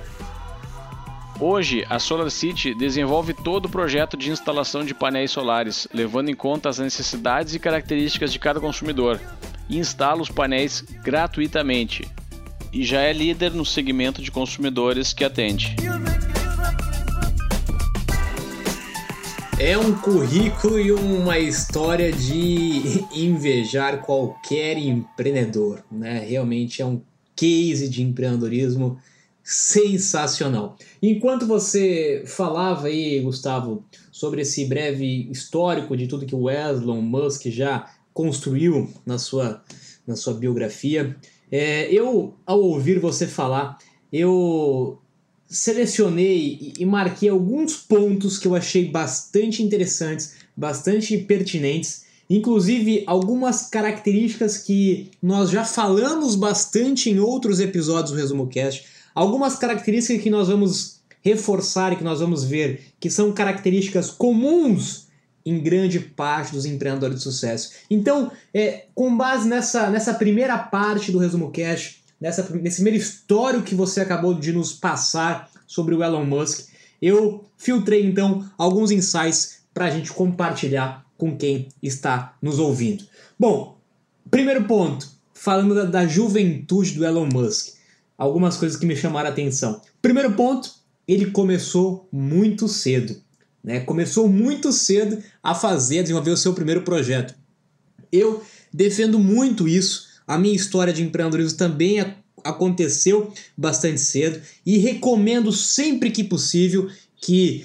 Hoje, 1.41 1.87
a 1.89 2.01
Solar 2.01 2.29
City 2.33 2.75
desenvolve 2.75 3.33
todo 3.33 3.67
o 3.67 3.69
projeto 3.69 4.17
de 4.17 4.29
instalação 4.29 4.85
de 4.85 4.93
painéis 4.93 5.31
solares, 5.31 5.87
levando 5.95 6.31
em 6.31 6.35
conta 6.35 6.69
as 6.69 6.81
necessidades 6.81 7.55
e 7.55 7.61
características 7.61 8.33
de 8.33 8.41
cada 8.41 8.59
consumidor, 8.59 9.21
e 9.69 9.79
instala 9.79 10.21
os 10.21 10.29
painéis 10.29 10.83
gratuitamente. 11.05 12.09
E 12.73 12.85
já 12.85 13.03
é 13.03 13.13
líder 13.13 13.53
no 13.53 13.65
segmento 13.65 14.21
de 14.21 14.33
consumidores 14.33 15.13
que 15.13 15.23
atende. 15.23 15.77
É 19.61 19.79
um 19.79 19.93
currículo 19.95 20.81
e 20.81 20.91
uma 20.91 21.39
história 21.39 22.11
de 22.11 23.05
invejar 23.15 24.03
qualquer 24.03 24.77
empreendedor, 24.77 25.85
né? 25.91 26.19
Realmente 26.19 26.83
é 26.83 26.87
um 26.87 27.01
case 27.37 27.89
de 27.89 28.03
empreendedorismo 28.03 28.99
sensacional. 29.49 30.77
Enquanto 31.03 31.47
você 31.47 32.23
falava 32.27 32.89
aí, 32.89 33.19
Gustavo, 33.21 33.83
sobre 34.13 34.43
esse 34.43 34.67
breve 34.67 35.27
histórico 35.31 35.97
de 35.97 36.07
tudo 36.07 36.27
que 36.27 36.35
o 36.35 36.51
Elon 36.51 37.01
Musk 37.01 37.47
já 37.47 37.91
construiu 38.13 38.93
na 39.07 39.17
sua, 39.17 39.63
na 40.07 40.17
sua 40.17 40.35
biografia, 40.35 41.17
é, 41.51 41.91
eu, 41.91 42.35
ao 42.45 42.61
ouvir 42.61 42.99
você 42.99 43.27
falar, 43.27 43.79
eu 44.13 44.99
selecionei 45.49 46.75
e 46.79 46.85
marquei 46.85 47.31
alguns 47.31 47.75
pontos 47.75 48.37
que 48.37 48.47
eu 48.47 48.55
achei 48.55 48.91
bastante 48.91 49.63
interessantes, 49.63 50.35
bastante 50.55 51.17
pertinentes, 51.17 52.05
inclusive 52.29 53.03
algumas 53.07 53.63
características 53.71 54.59
que 54.59 55.11
nós 55.23 55.49
já 55.49 55.65
falamos 55.65 56.35
bastante 56.35 57.09
em 57.09 57.19
outros 57.19 57.61
episódios 57.61 58.11
do 58.11 58.19
Resumo 58.19 58.47
Cast 58.47 58.98
Algumas 59.19 59.57
características 59.57 60.23
que 60.23 60.31
nós 60.31 60.47
vamos 60.47 61.01
reforçar 61.21 61.93
e 61.93 61.97
que 61.97 62.05
nós 62.05 62.21
vamos 62.21 62.45
ver 62.45 62.93
que 63.01 63.11
são 63.11 63.33
características 63.33 64.13
comuns 64.13 65.09
em 65.45 65.61
grande 65.61 65.99
parte 65.99 66.53
dos 66.53 66.65
empreendedores 66.65 67.17
de 67.17 67.23
sucesso. 67.25 67.73
Então, 67.91 68.31
é, 68.55 68.85
com 68.95 69.17
base 69.17 69.49
nessa, 69.49 69.91
nessa 69.91 70.15
primeira 70.15 70.57
parte 70.57 71.11
do 71.11 71.19
Resumo 71.19 71.51
Cash, 71.51 71.97
nessa, 72.21 72.49
nesse 72.61 72.77
primeiro 72.77 72.97
histórico 72.97 73.65
que 73.65 73.75
você 73.75 74.03
acabou 74.03 74.35
de 74.35 74.53
nos 74.53 74.73
passar 74.73 75.51
sobre 75.67 75.97
o 75.97 76.05
Elon 76.05 76.25
Musk, 76.25 76.69
eu 77.03 77.45
filtrei 77.57 78.07
então 78.07 78.49
alguns 78.57 78.93
insights 78.93 79.63
para 79.75 79.87
a 79.87 79.91
gente 79.91 80.13
compartilhar 80.13 81.05
com 81.17 81.37
quem 81.37 81.67
está 81.83 82.37
nos 82.41 82.61
ouvindo. 82.61 83.03
Bom, 83.37 83.79
primeiro 84.31 84.63
ponto, 84.63 85.09
falando 85.35 85.75
da, 85.75 85.85
da 85.87 86.07
juventude 86.07 86.93
do 86.93 87.05
Elon 87.05 87.29
Musk 87.33 87.78
algumas 88.19 88.57
coisas 88.57 88.77
que 88.77 88.85
me 88.85 88.97
chamaram 88.97 89.29
a 89.29 89.33
atenção. 89.33 89.81
Primeiro 90.03 90.33
ponto, 90.33 90.71
ele 91.07 91.31
começou 91.31 92.09
muito 92.13 92.67
cedo. 92.67 93.17
Né? 93.63 93.81
Começou 93.81 94.29
muito 94.29 94.73
cedo 94.73 95.23
a 95.43 95.55
fazer, 95.55 96.01
a 96.01 96.03
desenvolver 96.03 96.33
o 96.33 96.37
seu 96.37 96.53
primeiro 96.53 96.83
projeto. 96.83 97.35
Eu 98.11 98.43
defendo 98.73 99.19
muito 99.19 99.69
isso. 99.69 100.09
A 100.27 100.37
minha 100.37 100.55
história 100.55 100.93
de 100.93 101.03
empreendedorismo 101.03 101.57
também 101.57 102.01
aconteceu 102.45 103.33
bastante 103.57 104.01
cedo 104.01 104.41
e 104.65 104.79
recomendo 104.79 105.53
sempre 105.53 106.11
que 106.11 106.25
possível 106.25 106.91
que 107.17 107.65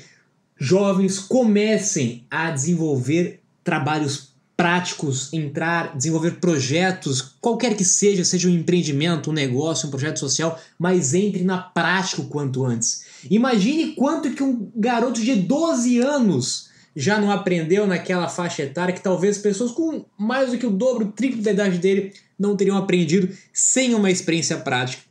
jovens 0.57 1.19
comecem 1.19 2.25
a 2.29 2.49
desenvolver 2.51 3.41
trabalhos 3.63 4.32
práticos, 4.55 5.33
entrar, 5.33 5.97
desenvolver 5.97 6.39
projetos, 6.39 7.21
qualquer 7.41 7.75
que 7.75 7.83
seja, 7.83 8.23
seja 8.23 8.47
um 8.47 8.53
empreendimento, 8.53 9.29
um 9.29 9.33
negócio, 9.33 9.87
um 9.87 9.91
projeto 9.91 10.19
social, 10.19 10.59
mas 10.77 11.13
entre 11.13 11.43
na 11.43 11.57
prática 11.57 12.21
o 12.21 12.27
quanto 12.27 12.63
antes. 12.63 13.03
Imagine 13.29 13.93
quanto 13.93 14.31
que 14.31 14.43
um 14.43 14.71
garoto 14.75 15.21
de 15.21 15.35
12 15.35 15.99
anos 15.99 16.69
já 16.95 17.19
não 17.19 17.31
aprendeu 17.31 17.87
naquela 17.87 18.29
faixa 18.29 18.61
etária 18.61 18.93
que 18.93 19.01
talvez 19.01 19.37
pessoas 19.39 19.71
com 19.71 20.05
mais 20.17 20.51
do 20.51 20.57
que 20.57 20.65
o 20.67 20.71
dobro, 20.71 21.07
o 21.07 21.11
triplo 21.11 21.41
da 21.41 21.51
idade 21.51 21.79
dele 21.79 22.13
não 22.37 22.55
teriam 22.55 22.77
aprendido 22.77 23.29
sem 23.51 23.95
uma 23.95 24.11
experiência 24.11 24.57
prática. 24.57 25.01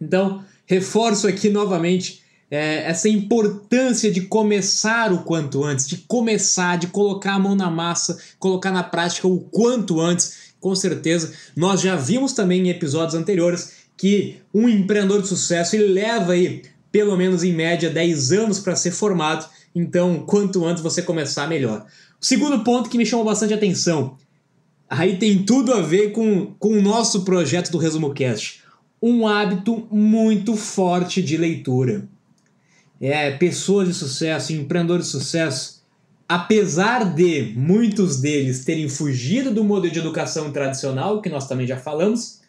Então, 0.00 0.44
reforço 0.66 1.26
aqui 1.26 1.48
novamente 1.48 2.22
é, 2.50 2.88
essa 2.88 3.08
importância 3.08 4.10
de 4.10 4.22
começar 4.22 5.12
o 5.12 5.22
quanto 5.22 5.64
antes, 5.64 5.88
de 5.88 5.98
começar, 5.98 6.76
de 6.76 6.86
colocar 6.86 7.34
a 7.34 7.38
mão 7.38 7.54
na 7.54 7.70
massa, 7.70 8.18
colocar 8.38 8.70
na 8.70 8.82
prática 8.82 9.26
o 9.26 9.40
quanto 9.40 10.00
antes. 10.00 10.46
Com 10.60 10.74
certeza, 10.74 11.32
nós 11.54 11.80
já 11.80 11.96
vimos 11.96 12.32
também 12.32 12.66
em 12.66 12.70
episódios 12.70 13.14
anteriores 13.14 13.86
que 13.96 14.36
um 14.52 14.68
empreendedor 14.68 15.22
de 15.22 15.28
sucesso 15.28 15.74
ele 15.74 15.88
leva 15.88 16.32
aí 16.32 16.62
pelo 16.92 17.16
menos 17.16 17.42
em 17.42 17.52
média 17.52 17.90
10 17.90 18.32
anos 18.32 18.58
para 18.58 18.76
ser 18.76 18.90
formado, 18.90 19.46
então 19.74 20.20
quanto 20.20 20.64
antes 20.64 20.82
você 20.82 21.02
começar, 21.02 21.46
melhor. 21.46 21.84
O 22.20 22.24
segundo 22.24 22.64
ponto 22.64 22.88
que 22.88 22.96
me 22.96 23.04
chamou 23.04 23.24
bastante 23.24 23.52
atenção, 23.52 24.16
aí 24.88 25.18
tem 25.18 25.42
tudo 25.42 25.74
a 25.74 25.82
ver 25.82 26.12
com, 26.12 26.54
com 26.58 26.70
o 26.70 26.82
nosso 26.82 27.22
projeto 27.22 27.70
do 27.70 27.78
Resumo 27.78 28.14
Cast, 28.14 28.62
um 29.02 29.26
hábito 29.26 29.86
muito 29.90 30.56
forte 30.56 31.22
de 31.22 31.36
leitura 31.36 32.08
é, 33.00 33.30
pessoas 33.32 33.88
de 33.88 33.94
sucesso, 33.94 34.52
empreendedores 34.52 35.06
de 35.06 35.12
sucesso, 35.12 35.82
apesar 36.28 37.14
de 37.14 37.52
muitos 37.56 38.20
deles 38.20 38.64
terem 38.64 38.88
fugido 38.88 39.52
do 39.52 39.62
modelo 39.62 39.92
de 39.92 39.98
educação 39.98 40.50
tradicional, 40.50 41.22
que 41.22 41.28
nós 41.28 41.46
também 41.46 41.66
já 41.66 41.76
falamos, 41.76 42.40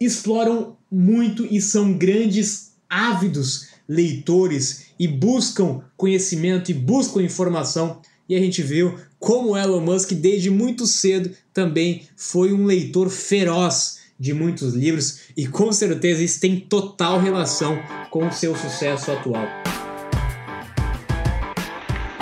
exploram 0.00 0.76
muito 0.90 1.46
e 1.50 1.60
são 1.60 1.92
grandes 1.92 2.72
ávidos 2.88 3.68
leitores 3.88 4.86
e 4.98 5.08
buscam 5.08 5.82
conhecimento 5.96 6.70
e 6.70 6.74
buscam 6.74 7.22
informação. 7.22 8.00
E 8.28 8.36
a 8.36 8.38
gente 8.38 8.62
viu 8.62 8.98
como 9.18 9.56
Elon 9.56 9.80
Musk, 9.80 10.12
desde 10.12 10.50
muito 10.50 10.86
cedo, 10.86 11.30
também 11.52 12.02
foi 12.16 12.52
um 12.52 12.64
leitor 12.64 13.10
feroz 13.10 13.99
de 14.20 14.34
muitos 14.34 14.74
livros 14.74 15.30
e 15.34 15.46
com 15.46 15.72
certeza 15.72 16.22
isso 16.22 16.38
tem 16.38 16.60
total 16.60 17.18
relação 17.18 17.78
com 18.10 18.26
o 18.26 18.32
seu 18.32 18.54
sucesso 18.54 19.10
atual. 19.10 19.46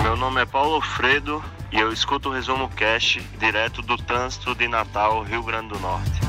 Meu 0.01 0.15
nome 0.15 0.41
é 0.41 0.45
Paulo 0.45 0.75
Alfredo 0.75 1.43
e 1.73 1.77
eu 1.77 1.91
escuto 1.91 2.29
o 2.29 2.31
Resumo 2.31 2.69
Cast 2.69 3.21
direto 3.37 3.81
do 3.81 3.97
trânsito 3.97 4.55
de 4.55 4.69
Natal, 4.69 5.23
Rio 5.23 5.43
Grande 5.43 5.67
do 5.67 5.79
Norte. 5.79 6.21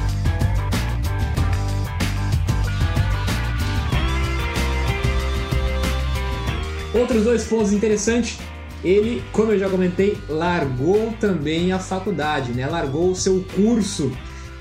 Outros 6.93 7.23
dois 7.23 7.45
pontos 7.45 7.73
interessantes. 7.73 8.39
Ele, 8.83 9.23
como 9.31 9.53
eu 9.53 9.59
já 9.59 9.69
comentei, 9.69 10.19
largou 10.29 11.15
também 11.21 11.71
a 11.71 11.79
faculdade, 11.79 12.53
né? 12.53 12.67
Largou 12.67 13.11
o 13.11 13.15
seu 13.15 13.45
curso 13.55 14.11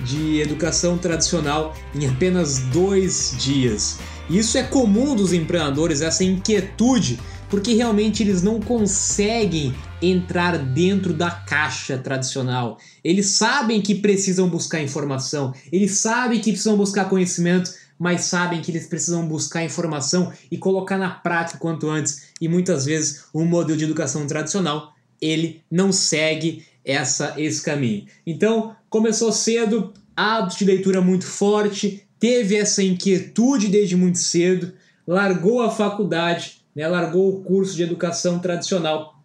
de 0.01 0.39
educação 0.39 0.97
tradicional 0.97 1.75
em 1.93 2.07
apenas 2.07 2.59
dois 2.59 3.35
dias. 3.37 3.99
Isso 4.29 4.57
é 4.57 4.63
comum 4.63 5.15
dos 5.15 5.33
empreendedores, 5.33 6.01
essa 6.01 6.23
inquietude, 6.23 7.19
porque 7.49 7.73
realmente 7.73 8.21
eles 8.21 8.43
não 8.43 8.59
conseguem 8.59 9.73
entrar 10.01 10.57
dentro 10.57 11.13
da 11.13 11.31
caixa 11.31 11.97
tradicional. 11.97 12.77
Eles 13.03 13.27
sabem 13.27 13.81
que 13.81 13.95
precisam 13.95 14.47
buscar 14.47 14.81
informação, 14.81 15.53
eles 15.71 15.93
sabem 15.93 16.39
que 16.39 16.51
precisam 16.51 16.77
buscar 16.77 17.09
conhecimento, 17.09 17.73
mas 17.97 18.21
sabem 18.21 18.61
que 18.61 18.71
eles 18.71 18.87
precisam 18.87 19.27
buscar 19.27 19.63
informação 19.65 20.31
e 20.49 20.57
colocar 20.57 20.97
na 20.97 21.09
prática 21.09 21.59
quanto 21.59 21.89
antes. 21.89 22.29
E 22.39 22.47
muitas 22.47 22.85
vezes 22.85 23.25
o 23.33 23.43
modelo 23.43 23.77
de 23.77 23.83
educação 23.83 24.25
tradicional 24.25 24.93
ele 25.21 25.61
não 25.69 25.91
segue 25.91 26.65
essa 26.85 27.33
esse 27.37 27.61
caminho. 27.61 28.05
Então, 28.25 28.75
começou 28.89 29.31
cedo, 29.31 29.93
hábito 30.15 30.57
de 30.57 30.65
leitura 30.65 31.01
muito 31.01 31.25
forte, 31.25 32.05
teve 32.19 32.55
essa 32.55 32.83
inquietude 32.83 33.67
desde 33.67 33.95
muito 33.95 34.17
cedo, 34.17 34.73
largou 35.07 35.61
a 35.61 35.71
faculdade, 35.71 36.61
né, 36.75 36.87
largou 36.87 37.29
o 37.29 37.43
curso 37.43 37.75
de 37.75 37.83
educação 37.83 38.39
tradicional 38.39 39.23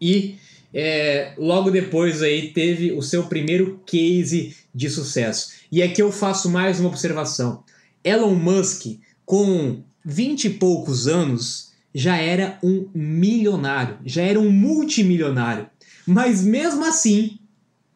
e 0.00 0.36
é, 0.72 1.32
logo 1.36 1.70
depois 1.70 2.22
aí 2.22 2.52
teve 2.52 2.92
o 2.92 3.02
seu 3.02 3.24
primeiro 3.24 3.80
case 3.84 4.56
de 4.74 4.88
sucesso. 4.88 5.52
E 5.70 5.82
aqui 5.82 6.00
eu 6.00 6.12
faço 6.12 6.48
mais 6.48 6.78
uma 6.78 6.88
observação. 6.88 7.64
Elon 8.04 8.34
Musk, 8.34 8.98
com 9.26 9.82
20 10.04 10.44
e 10.44 10.50
poucos 10.50 11.08
anos, 11.08 11.72
já 11.94 12.16
era 12.16 12.58
um 12.62 12.88
milionário, 12.94 13.98
já 14.04 14.22
era 14.22 14.38
um 14.38 14.50
multimilionário. 14.50 15.68
Mas 16.06 16.42
mesmo 16.42 16.84
assim, 16.84 17.39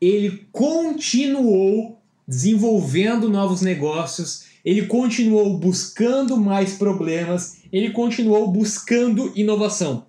ele 0.01 0.47
continuou 0.53 2.01
desenvolvendo 2.27 3.29
novos 3.29 3.61
negócios, 3.61 4.45
ele 4.65 4.87
continuou 4.87 5.59
buscando 5.59 6.37
mais 6.37 6.75
problemas, 6.75 7.59
ele 7.73 7.91
continuou 7.91 8.51
buscando 8.51 9.31
inovação. 9.35 10.07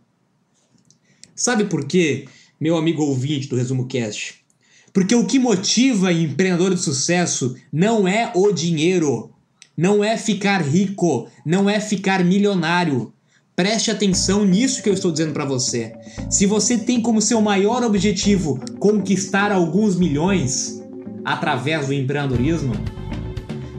Sabe 1.35 1.65
por 1.65 1.85
quê, 1.85 2.25
meu 2.59 2.77
amigo 2.77 3.03
ouvinte 3.03 3.49
do 3.49 3.57
Resumo 3.57 3.87
Cast? 3.87 4.45
Porque 4.93 5.13
o 5.13 5.27
que 5.27 5.37
motiva 5.37 6.13
empreendedor 6.13 6.73
de 6.73 6.81
sucesso 6.81 7.57
não 7.71 8.07
é 8.07 8.31
o 8.33 8.53
dinheiro, 8.53 9.29
não 9.75 10.01
é 10.01 10.17
ficar 10.17 10.61
rico, 10.61 11.29
não 11.45 11.69
é 11.69 11.81
ficar 11.81 12.23
milionário. 12.23 13.11
Preste 13.55 13.89
atenção 13.89 14.43
nisso 14.43 14.83
que 14.83 14.89
eu 14.89 14.93
estou 14.93 15.13
dizendo 15.13 15.31
para 15.31 15.45
você. 15.45 15.93
Se 16.29 16.45
você 16.45 16.77
tem 16.77 16.99
como 16.99 17.21
seu 17.21 17.41
maior 17.41 17.83
objetivo 17.83 18.59
conquistar 18.79 19.49
alguns 19.49 19.95
milhões 19.95 20.83
através 21.23 21.87
do 21.87 21.93
empreendedorismo, 21.93 22.73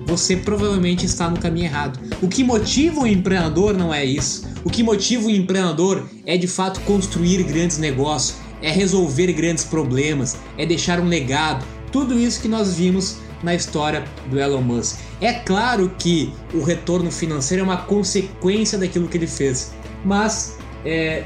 você 0.07 0.35
provavelmente 0.35 1.05
está 1.05 1.29
no 1.29 1.39
caminho 1.39 1.67
errado. 1.67 2.01
O 2.23 2.29
que 2.29 2.43
motiva 2.43 3.03
o 3.03 3.07
empreendedor 3.07 3.77
não 3.77 3.93
é 3.93 4.03
isso. 4.03 4.47
O 4.65 4.71
que 4.71 4.83
motiva 4.83 5.27
o 5.27 5.31
empreendedor 5.31 6.09
é 6.25 6.39
de 6.39 6.47
fato 6.47 6.81
construir 6.81 7.43
grandes 7.43 7.77
negócios, 7.77 8.39
é 8.63 8.71
resolver 8.71 9.31
grandes 9.35 9.65
problemas, 9.65 10.39
é 10.57 10.65
deixar 10.65 10.99
um 11.01 11.07
legado. 11.07 11.67
Tudo 11.93 12.19
isso 12.19 12.41
que 12.41 12.49
nós 12.49 12.77
vimos 12.79 13.19
na 13.43 13.55
história 13.55 14.05
do 14.29 14.39
Elon 14.39 14.63
Musk. 14.63 14.99
É 15.21 15.33
claro 15.33 15.95
que 15.99 16.33
o 16.55 16.63
retorno 16.63 17.11
financeiro 17.11 17.63
é 17.63 17.65
uma 17.65 17.79
consequência 17.79 18.79
daquilo 18.79 19.09
que 19.09 19.17
ele 19.17 19.27
fez, 19.27 19.73
mas 20.05 20.57
é, 20.85 21.25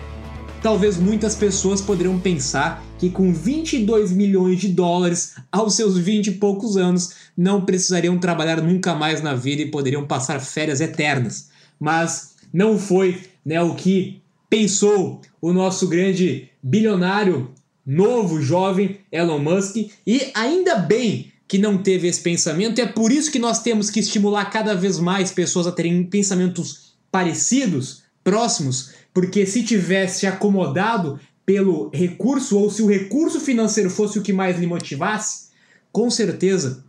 talvez 0.62 0.96
muitas 0.96 1.34
pessoas 1.34 1.80
poderiam 1.80 2.18
pensar 2.18 2.84
que 2.98 3.08
com 3.08 3.32
22 3.32 4.12
milhões 4.12 4.60
de 4.60 4.68
dólares 4.68 5.34
aos 5.50 5.74
seus 5.74 5.96
20 5.96 6.26
e 6.26 6.30
poucos 6.32 6.76
anos 6.76 7.14
não 7.36 7.64
precisariam 7.64 8.18
trabalhar 8.18 8.60
nunca 8.60 8.94
mais 8.94 9.22
na 9.22 9.34
vida 9.34 9.62
e 9.62 9.70
poderiam 9.70 10.06
passar 10.06 10.38
férias 10.40 10.80
eternas. 10.80 11.48
Mas 11.78 12.34
não 12.52 12.78
foi 12.78 13.22
né, 13.44 13.60
o 13.62 13.74
que 13.74 14.20
pensou 14.50 15.22
o 15.40 15.52
nosso 15.52 15.88
grande 15.88 16.50
bilionário 16.62 17.50
novo, 17.86 18.42
jovem 18.42 18.98
Elon 19.10 19.38
Musk, 19.38 19.76
e 20.06 20.30
ainda 20.34 20.76
bem 20.76 21.32
que 21.50 21.58
não 21.58 21.76
teve 21.76 22.06
esse 22.06 22.20
pensamento, 22.20 22.80
é 22.80 22.86
por 22.86 23.10
isso 23.10 23.28
que 23.28 23.38
nós 23.40 23.60
temos 23.60 23.90
que 23.90 23.98
estimular 23.98 24.44
cada 24.44 24.72
vez 24.72 25.00
mais 25.00 25.32
pessoas 25.32 25.66
a 25.66 25.72
terem 25.72 26.04
pensamentos 26.04 26.94
parecidos, 27.10 28.04
próximos, 28.22 28.92
porque 29.12 29.44
se 29.44 29.64
tivesse 29.64 30.28
acomodado 30.28 31.18
pelo 31.44 31.90
recurso, 31.92 32.56
ou 32.56 32.70
se 32.70 32.80
o 32.82 32.86
recurso 32.86 33.40
financeiro 33.40 33.90
fosse 33.90 34.16
o 34.16 34.22
que 34.22 34.32
mais 34.32 34.60
lhe 34.60 34.66
motivasse, 34.68 35.48
com 35.90 36.08
certeza 36.08 36.84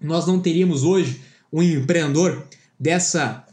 nós 0.00 0.26
não 0.26 0.40
teríamos 0.40 0.82
hoje 0.82 1.20
um 1.52 1.62
empreendedor 1.62 2.42
dessa 2.80 3.44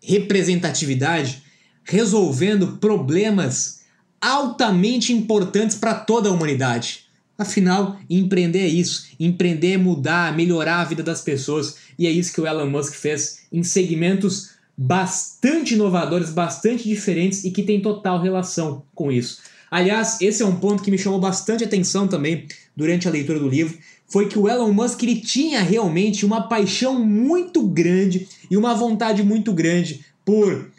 representatividade 0.00 1.42
resolvendo 1.82 2.76
problemas 2.76 3.80
altamente 4.20 5.12
importantes 5.12 5.76
para 5.76 5.94
toda 5.94 6.28
a 6.28 6.32
humanidade. 6.32 7.07
Afinal, 7.38 7.96
empreender 8.10 8.58
é 8.58 8.66
isso. 8.66 9.06
Empreender 9.18 9.74
é 9.74 9.78
mudar, 9.78 10.36
melhorar 10.36 10.80
a 10.80 10.84
vida 10.84 11.04
das 11.04 11.22
pessoas. 11.22 11.76
E 11.96 12.04
é 12.06 12.10
isso 12.10 12.32
que 12.32 12.40
o 12.40 12.46
Elon 12.46 12.68
Musk 12.68 12.94
fez 12.94 13.42
em 13.52 13.62
segmentos 13.62 14.50
bastante 14.76 15.74
inovadores, 15.74 16.30
bastante 16.30 16.88
diferentes 16.88 17.44
e 17.44 17.52
que 17.52 17.62
tem 17.62 17.80
total 17.80 18.20
relação 18.20 18.82
com 18.94 19.12
isso. 19.12 19.38
Aliás, 19.70 20.20
esse 20.20 20.42
é 20.42 20.46
um 20.46 20.56
ponto 20.56 20.82
que 20.82 20.90
me 20.90 20.98
chamou 20.98 21.20
bastante 21.20 21.62
atenção 21.62 22.08
também 22.08 22.46
durante 22.76 23.06
a 23.06 23.10
leitura 23.10 23.38
do 23.38 23.48
livro, 23.48 23.76
foi 24.06 24.28
que 24.28 24.38
o 24.38 24.48
Elon 24.48 24.72
Musk 24.72 25.02
ele 25.02 25.20
tinha 25.20 25.60
realmente 25.60 26.24
uma 26.24 26.48
paixão 26.48 27.04
muito 27.04 27.66
grande 27.66 28.26
e 28.50 28.56
uma 28.56 28.74
vontade 28.74 29.22
muito 29.22 29.52
grande 29.52 30.04
por 30.24 30.70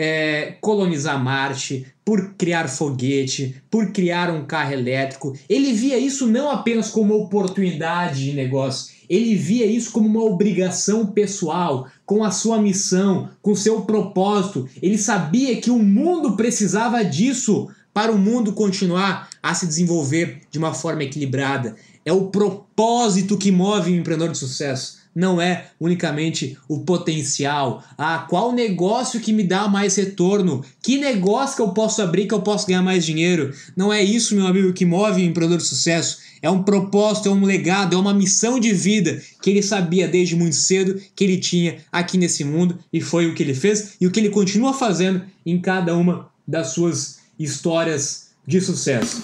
é, 0.00 0.56
colonizar 0.60 1.20
Marte, 1.20 1.84
por 2.04 2.34
criar 2.34 2.68
foguete, 2.68 3.60
por 3.68 3.90
criar 3.90 4.30
um 4.30 4.44
carro 4.44 4.72
elétrico. 4.72 5.36
Ele 5.48 5.72
via 5.72 5.98
isso 5.98 6.28
não 6.28 6.50
apenas 6.52 6.88
como 6.88 7.16
oportunidade 7.16 8.24
de 8.24 8.32
negócio, 8.32 8.96
ele 9.10 9.34
via 9.34 9.66
isso 9.66 9.90
como 9.90 10.06
uma 10.06 10.22
obrigação 10.22 11.06
pessoal, 11.06 11.88
com 12.06 12.22
a 12.22 12.30
sua 12.30 12.60
missão, 12.60 13.28
com 13.42 13.56
seu 13.56 13.80
propósito. 13.82 14.68
Ele 14.80 14.96
sabia 14.98 15.60
que 15.60 15.70
o 15.70 15.78
mundo 15.78 16.36
precisava 16.36 17.04
disso 17.04 17.68
para 17.92 18.12
o 18.12 18.18
mundo 18.18 18.52
continuar 18.52 19.28
a 19.42 19.52
se 19.54 19.66
desenvolver 19.66 20.42
de 20.50 20.58
uma 20.58 20.72
forma 20.72 21.02
equilibrada. 21.02 21.74
É 22.04 22.12
o 22.12 22.26
propósito 22.26 23.36
que 23.36 23.50
move 23.50 23.90
o 23.90 23.96
empreendedor 23.96 24.30
de 24.30 24.38
sucesso. 24.38 24.97
Não 25.18 25.42
é 25.42 25.64
unicamente 25.80 26.56
o 26.68 26.78
potencial. 26.84 27.82
Ah, 27.98 28.24
qual 28.30 28.52
negócio 28.52 29.18
que 29.18 29.32
me 29.32 29.42
dá 29.42 29.66
mais 29.66 29.96
retorno? 29.96 30.64
Que 30.80 30.96
negócio 30.96 31.56
que 31.56 31.62
eu 31.62 31.70
posso 31.70 32.00
abrir 32.00 32.28
que 32.28 32.34
eu 32.34 32.40
posso 32.40 32.68
ganhar 32.68 32.82
mais 32.82 33.04
dinheiro? 33.04 33.52
Não 33.76 33.92
é 33.92 34.00
isso, 34.00 34.36
meu 34.36 34.46
amigo, 34.46 34.72
que 34.72 34.84
move 34.84 35.20
o 35.20 35.24
empreendedor 35.24 35.58
de 35.58 35.64
sucesso. 35.64 36.18
É 36.40 36.48
um 36.48 36.62
propósito, 36.62 37.28
é 37.28 37.32
um 37.32 37.44
legado, 37.44 37.96
é 37.96 37.98
uma 37.98 38.14
missão 38.14 38.60
de 38.60 38.72
vida 38.72 39.20
que 39.42 39.50
ele 39.50 39.60
sabia 39.60 40.06
desde 40.06 40.36
muito 40.36 40.54
cedo 40.54 41.02
que 41.16 41.24
ele 41.24 41.38
tinha 41.38 41.78
aqui 41.90 42.16
nesse 42.16 42.44
mundo 42.44 42.78
e 42.92 43.00
foi 43.00 43.26
o 43.26 43.34
que 43.34 43.42
ele 43.42 43.54
fez 43.54 43.94
e 44.00 44.06
o 44.06 44.12
que 44.12 44.20
ele 44.20 44.30
continua 44.30 44.72
fazendo 44.72 45.22
em 45.44 45.60
cada 45.60 45.96
uma 45.96 46.28
das 46.46 46.68
suas 46.68 47.18
histórias 47.36 48.28
de 48.46 48.60
sucesso. 48.60 49.20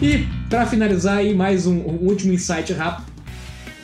E 0.00 0.41
para 0.52 0.66
finalizar 0.66 1.16
aí 1.16 1.32
mais 1.32 1.66
um, 1.66 1.78
um, 1.78 1.98
último 2.02 2.34
insight 2.34 2.74
rápido, 2.74 3.06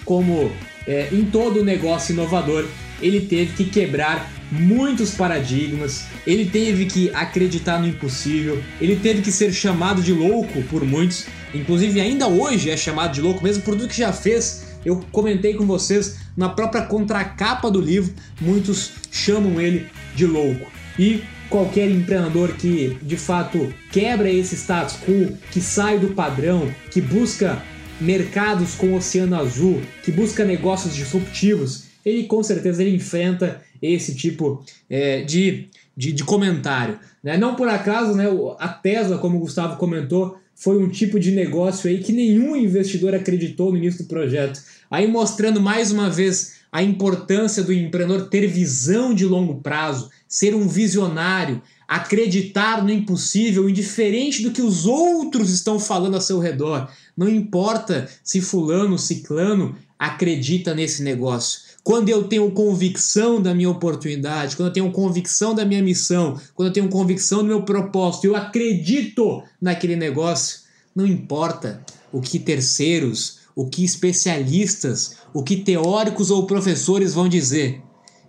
como 0.05 0.53
é, 0.87 1.09
em 1.11 1.25
todo 1.25 1.65
negócio 1.65 2.13
inovador, 2.13 2.67
ele 3.01 3.23
teve 3.23 3.55
que 3.55 3.65
quebrar 3.65 4.31
muitos 4.53 5.13
paradigmas, 5.13 6.05
ele 6.27 6.45
teve 6.45 6.85
que 6.85 7.09
acreditar 7.15 7.81
no 7.81 7.89
impossível, 7.89 8.63
ele 8.79 8.97
teve 8.97 9.23
que 9.23 9.33
ser 9.33 9.51
chamado 9.51 10.03
de 10.03 10.13
louco 10.13 10.63
por 10.65 10.85
muitos, 10.85 11.25
inclusive 11.55 12.03
ainda 12.03 12.29
hoje 12.29 12.69
é 12.69 12.77
chamado 12.77 13.15
de 13.15 13.23
louco, 13.23 13.43
mesmo 13.43 13.63
por 13.63 13.75
tudo 13.75 13.89
que 13.89 13.97
já 13.97 14.13
fez. 14.13 14.77
Eu 14.85 15.03
comentei 15.11 15.55
com 15.55 15.65
vocês 15.65 16.19
na 16.37 16.51
própria 16.51 16.83
contracapa 16.83 17.71
do 17.71 17.81
livro, 17.81 18.13
muitos 18.43 18.91
chamam 19.11 19.59
ele 19.59 19.87
de 20.15 20.27
louco. 20.27 20.71
E 20.99 21.23
qualquer 21.49 21.91
empreendedor 21.91 22.55
que 22.55 22.97
de 23.03 23.17
fato 23.17 23.73
quebra 23.91 24.31
esse 24.31 24.57
status 24.57 24.97
quo, 24.97 25.37
que 25.51 25.61
sai 25.61 25.99
do 25.99 26.09
padrão, 26.09 26.73
que 26.91 27.01
busca 27.01 27.63
mercados 28.01 28.75
com 28.75 28.95
oceano 28.95 29.37
azul, 29.37 29.81
que 30.03 30.13
busca 30.13 30.45
negócios 30.45 30.95
disruptivos, 30.95 31.85
ele 32.05 32.25
com 32.25 32.43
certeza 32.43 32.83
ele 32.83 32.97
enfrenta 32.97 33.61
esse 33.83 34.15
tipo 34.15 34.65
é, 34.89 35.23
de, 35.23 35.69
de, 35.97 36.13
de, 36.13 36.25
comentário. 36.25 36.99
Né? 37.23 37.37
Não 37.37 37.55
por 37.55 37.69
acaso, 37.69 38.15
né, 38.15 38.27
a 38.59 38.69
Tesla, 38.69 39.19
como 39.19 39.37
o 39.37 39.41
Gustavo 39.41 39.77
comentou, 39.77 40.39
foi 40.55 40.79
um 40.79 40.89
tipo 40.89 41.21
de 41.21 41.31
negócio 41.31 41.89
aí 41.89 41.99
que 41.99 42.13
nenhum 42.13 42.57
investidor 42.57 43.15
acreditou 43.15 43.71
no 43.71 43.79
início 43.79 44.05
do 44.05 44.09
projeto. 44.09 44.61
Aí 44.91 45.07
mostrando 45.07 45.61
mais 45.61 45.93
uma 45.93 46.11
vez 46.11 46.58
a 46.71 46.83
importância 46.83 47.63
do 47.63 47.73
empreendedor 47.73 48.29
ter 48.29 48.47
visão 48.47 49.15
de 49.15 49.25
longo 49.25 49.61
prazo, 49.61 50.11
ser 50.27 50.55
um 50.55 50.69
visionário, 50.69 51.63
acreditar 51.87 52.85
no 52.85 52.91
impossível, 52.91 53.69
indiferente 53.69 54.43
do 54.43 54.51
que 54.51 54.61
os 54.61 54.85
outros 54.85 55.51
estão 55.51 55.81
falando 55.81 56.17
a 56.17 56.21
seu 56.21 56.39
redor. 56.39 56.91
Não 57.17 57.29
importa 57.29 58.09
se 58.23 58.41
fulano, 58.41 58.99
ciclano 58.99 59.75
acredita 59.99 60.75
nesse 60.75 61.03
negócio. 61.03 61.61
Quando 61.83 62.11
eu 62.11 62.25
tenho 62.25 62.51
convicção 62.51 63.41
da 63.41 63.55
minha 63.55 63.71
oportunidade, 63.71 64.55
quando 64.55 64.69
eu 64.69 64.73
tenho 64.75 64.93
convicção 64.93 65.55
da 65.55 65.65
minha 65.65 65.83
missão, 65.83 66.39
quando 66.55 66.69
eu 66.69 66.73
tenho 66.75 66.89
convicção 66.91 67.39
do 67.39 67.47
meu 67.47 67.63
propósito, 67.63 68.27
eu 68.27 68.37
acredito 68.37 69.43
naquele 69.59 69.97
negócio, 69.97 70.61
não 70.95 71.07
importa 71.07 71.83
o 72.13 72.21
que 72.21 72.39
terceiros, 72.39 73.38
o 73.59 73.69
que 73.69 73.85
especialistas, 73.85 75.17
o 75.35 75.43
que 75.43 75.57
teóricos 75.57 76.31
ou 76.31 76.47
professores 76.47 77.13
vão 77.13 77.29
dizer. 77.29 77.83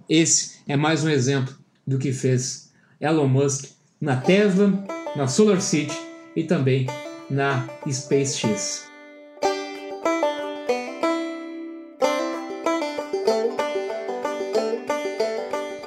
Esse 0.10 0.62
é 0.68 0.76
mais 0.76 1.04
um 1.04 1.10
exemplo 1.10 1.56
do 1.86 2.00
que 2.00 2.12
fez 2.12 2.72
Elon 3.00 3.28
Musk 3.28 3.66
na 4.02 4.16
Tesla, 4.16 4.84
na 5.16 5.28
Solar 5.28 5.62
City 5.62 5.96
e 6.36 6.46
também 6.46 6.88
na 7.30 7.70
SpaceX. 7.88 8.90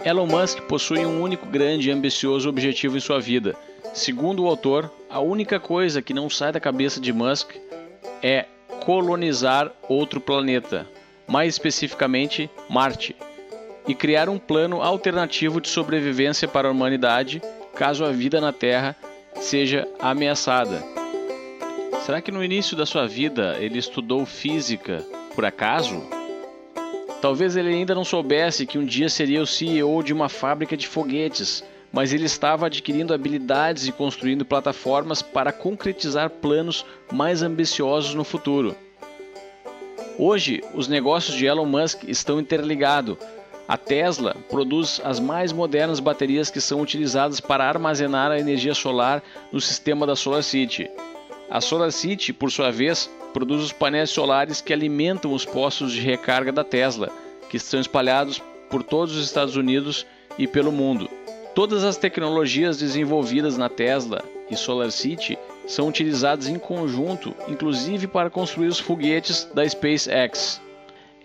Elon 0.05 0.29
Musk 0.29 0.61
possui 0.69 1.05
um 1.05 1.21
único 1.21 1.47
grande 1.47 1.89
e 1.89 1.93
ambicioso 1.93 2.49
objetivo 2.49 2.97
em 2.97 3.01
sua 3.01 3.21
vida. 3.21 3.57
Segundo 3.93 4.45
o 4.45 4.47
autor, 4.47 4.89
a 5.11 5.19
única 5.19 5.59
coisa 5.59 6.01
que 6.01 6.15
não 6.15 6.31
sai 6.31 6.53
da 6.53 6.61
cabeça 6.61 7.01
de 7.01 7.13
Musk 7.13 7.57
é 8.23 8.47
colonizar 8.83 9.73
outro 9.89 10.21
planeta, 10.21 10.89
mais 11.27 11.55
especificamente 11.55 12.51
Marte, 12.69 13.15
e 13.87 13.95
criar 13.95 14.29
um 14.29 14.39
plano 14.39 14.83
alternativo 14.83 15.61
de 15.61 15.69
sobrevivência 15.69 16.49
para 16.49 16.69
a 16.69 16.71
humanidade 16.71 17.41
caso 17.75 18.05
a 18.05 18.11
vida 18.11 18.41
na 18.41 18.53
Terra 18.53 18.97
seja 19.37 19.87
ameaçada. 20.01 20.83
Será 22.05 22.21
que 22.21 22.33
no 22.33 22.43
início 22.43 22.77
da 22.77 22.85
sua 22.85 23.07
vida 23.07 23.57
ele 23.61 23.79
estudou 23.79 24.27
física 24.27 25.05
por 25.35 25.45
acaso? 25.45 26.03
Talvez 27.21 27.57
ele 27.57 27.69
ainda 27.69 27.95
não 27.95 28.05
soubesse 28.05 28.67
que 28.67 28.79
um 28.79 28.85
dia 28.85 29.09
seria 29.09 29.41
o 29.41 29.47
CEO 29.47 30.03
de 30.03 30.13
uma 30.13 30.29
fábrica 30.29 30.77
de 30.77 30.89
foguetes, 30.89 31.63
mas 31.93 32.13
ele 32.13 32.25
estava 32.25 32.67
adquirindo 32.67 33.13
habilidades 33.13 33.87
e 33.87 33.93
construindo 33.93 34.45
plataformas 34.45 35.21
para 35.21 35.53
concretizar 35.53 36.31
planos 36.31 36.87
mais 37.13 37.43
ambiciosos 37.43 38.15
no 38.15 38.25
futuro. 38.25 38.75
Hoje, 40.19 40.63
os 40.75 40.89
negócios 40.89 41.37
de 41.37 41.47
Elon 41.47 41.67
Musk 41.67 42.05
estão 42.05 42.41
interligados. 42.41 43.17
A 43.69 43.77
Tesla 43.77 44.37
produz 44.51 45.01
as 45.05 45.21
mais 45.21 45.53
modernas 45.53 46.01
baterias 46.01 46.51
que 46.51 46.61
são 46.61 46.81
utilizadas 46.81 47.41
para 47.41 47.67
armazenar 47.67 48.31
a 48.31 48.39
energia 48.39 48.75
solar 48.75 49.23
no 49.51 49.61
sistema 49.61 50.07
da 50.07 50.17
Solar 50.17 50.43
City. 50.43 50.91
A 51.49 51.61
Solar 51.61 51.93
City, 51.93 52.33
por 52.33 52.51
sua 52.51 52.71
vez, 52.71 53.11
produz 53.33 53.63
os 53.63 53.73
painéis 53.73 54.11
solares 54.11 54.61
que 54.61 54.73
alimentam 54.73 55.33
os 55.33 55.45
postos 55.45 55.93
de 55.93 56.01
recarga 56.01 56.53
da 56.53 56.65
Tesla, 56.65 57.11
que 57.49 57.57
estão 57.57 57.81
espalhados 57.81 58.43
por 58.71 58.83
todos 58.83 59.17
os 59.17 59.25
Estados 59.25 59.57
Unidos 59.57 60.07
e 60.39 60.47
pelo 60.47 60.73
mundo. 60.73 61.09
Todas 61.55 61.85
as 61.85 61.99
tecnologias 61.99 62.79
desenvolvidas 62.79 63.59
na 63.59 63.69
Tesla 63.69 64.25
e 64.51 64.57
SolarCity 64.57 65.39
são 65.67 65.87
utilizadas 65.89 66.49
em 66.49 66.59
conjunto, 66.59 67.35
inclusive 67.47 68.07
para 68.07 68.31
construir 68.31 68.69
os 68.69 68.79
foguetes 68.79 69.45
da 69.55 69.69
SpaceX. 69.69 70.61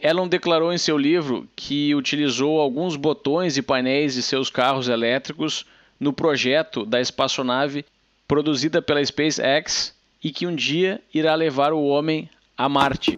Elon 0.02 0.28
declarou 0.28 0.74
em 0.74 0.78
seu 0.78 0.98
livro 0.98 1.48
que 1.56 1.96
utilizou 1.96 2.60
alguns 2.60 2.98
botões 2.98 3.58
e 3.58 3.62
painéis 3.62 4.16
de 4.16 4.22
seus 4.22 4.50
carros 4.50 4.90
elétricos 4.90 5.66
no 5.98 6.12
projeto 6.12 6.86
da 6.86 7.00
espaçonave 7.00 7.86
produzida 8.28 8.82
pela 8.82 9.04
SpaceX 9.04 9.96
e 10.22 10.30
que 10.30 10.46
um 10.46 10.54
dia 10.54 11.02
irá 11.14 11.34
levar 11.36 11.72
o 11.72 11.86
homem 11.86 12.30
a 12.58 12.68
Marte. 12.68 13.18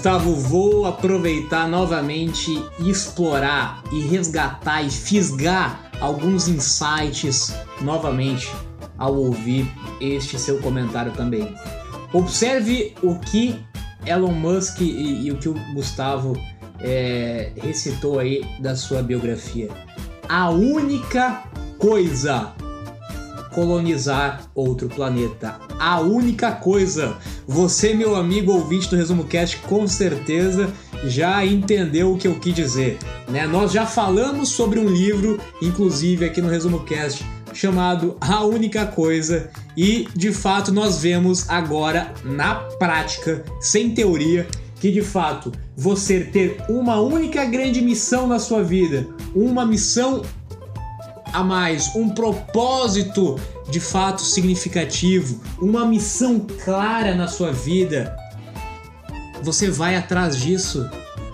Gustavo, 0.00 0.34
vou 0.34 0.86
aproveitar 0.86 1.68
novamente 1.68 2.50
explorar 2.78 3.82
e 3.92 4.00
resgatar 4.00 4.80
e 4.80 4.90
fisgar 4.90 5.90
alguns 6.00 6.48
insights 6.48 7.52
novamente 7.82 8.50
ao 8.96 9.14
ouvir 9.14 9.70
este 10.00 10.38
seu 10.38 10.58
comentário 10.62 11.12
também. 11.12 11.54
Observe 12.14 12.94
o 13.02 13.16
que 13.16 13.60
Elon 14.06 14.32
Musk 14.32 14.80
e, 14.80 15.26
e 15.26 15.32
o 15.32 15.36
que 15.36 15.50
o 15.50 15.74
Gustavo 15.74 16.32
é, 16.80 17.52
recitou 17.60 18.18
aí 18.18 18.42
da 18.58 18.74
sua 18.74 19.02
biografia. 19.02 19.68
A 20.26 20.48
única 20.48 21.44
coisa 21.78 22.54
colonizar 23.50 24.42
outro 24.54 24.88
planeta. 24.88 25.56
A 25.78 26.00
única 26.00 26.52
coisa. 26.52 27.16
Você, 27.52 27.94
meu 27.94 28.14
amigo 28.14 28.52
ouvinte 28.52 28.88
do 28.88 28.94
Resumo 28.94 29.24
Cast, 29.24 29.56
com 29.56 29.84
certeza 29.88 30.72
já 31.02 31.44
entendeu 31.44 32.12
o 32.12 32.16
que 32.16 32.28
eu 32.28 32.38
quis 32.38 32.54
dizer. 32.54 32.96
Né? 33.28 33.44
Nós 33.44 33.72
já 33.72 33.84
falamos 33.84 34.50
sobre 34.50 34.78
um 34.78 34.88
livro, 34.88 35.36
inclusive 35.60 36.24
aqui 36.24 36.40
no 36.40 36.48
Resumo 36.48 36.84
Cast, 36.84 37.26
chamado 37.52 38.16
A 38.20 38.44
Única 38.44 38.86
Coisa, 38.86 39.50
e 39.76 40.06
de 40.14 40.32
fato 40.32 40.70
nós 40.70 41.02
vemos 41.02 41.50
agora 41.50 42.14
na 42.24 42.54
prática, 42.54 43.44
sem 43.60 43.90
teoria, 43.90 44.46
que 44.76 44.92
de 44.92 45.02
fato 45.02 45.50
você 45.76 46.20
ter 46.20 46.56
uma 46.68 47.00
única 47.00 47.44
grande 47.44 47.82
missão 47.82 48.28
na 48.28 48.38
sua 48.38 48.62
vida, 48.62 49.08
uma 49.34 49.66
missão 49.66 50.22
a 51.32 51.42
mais, 51.42 51.94
um 51.94 52.10
propósito 52.10 53.38
de 53.70 53.80
fato 53.80 54.22
significativo, 54.22 55.40
uma 55.60 55.84
missão 55.84 56.44
clara 56.64 57.14
na 57.14 57.28
sua 57.28 57.52
vida, 57.52 58.16
você 59.42 59.70
vai 59.70 59.96
atrás 59.96 60.36
disso 60.36 60.88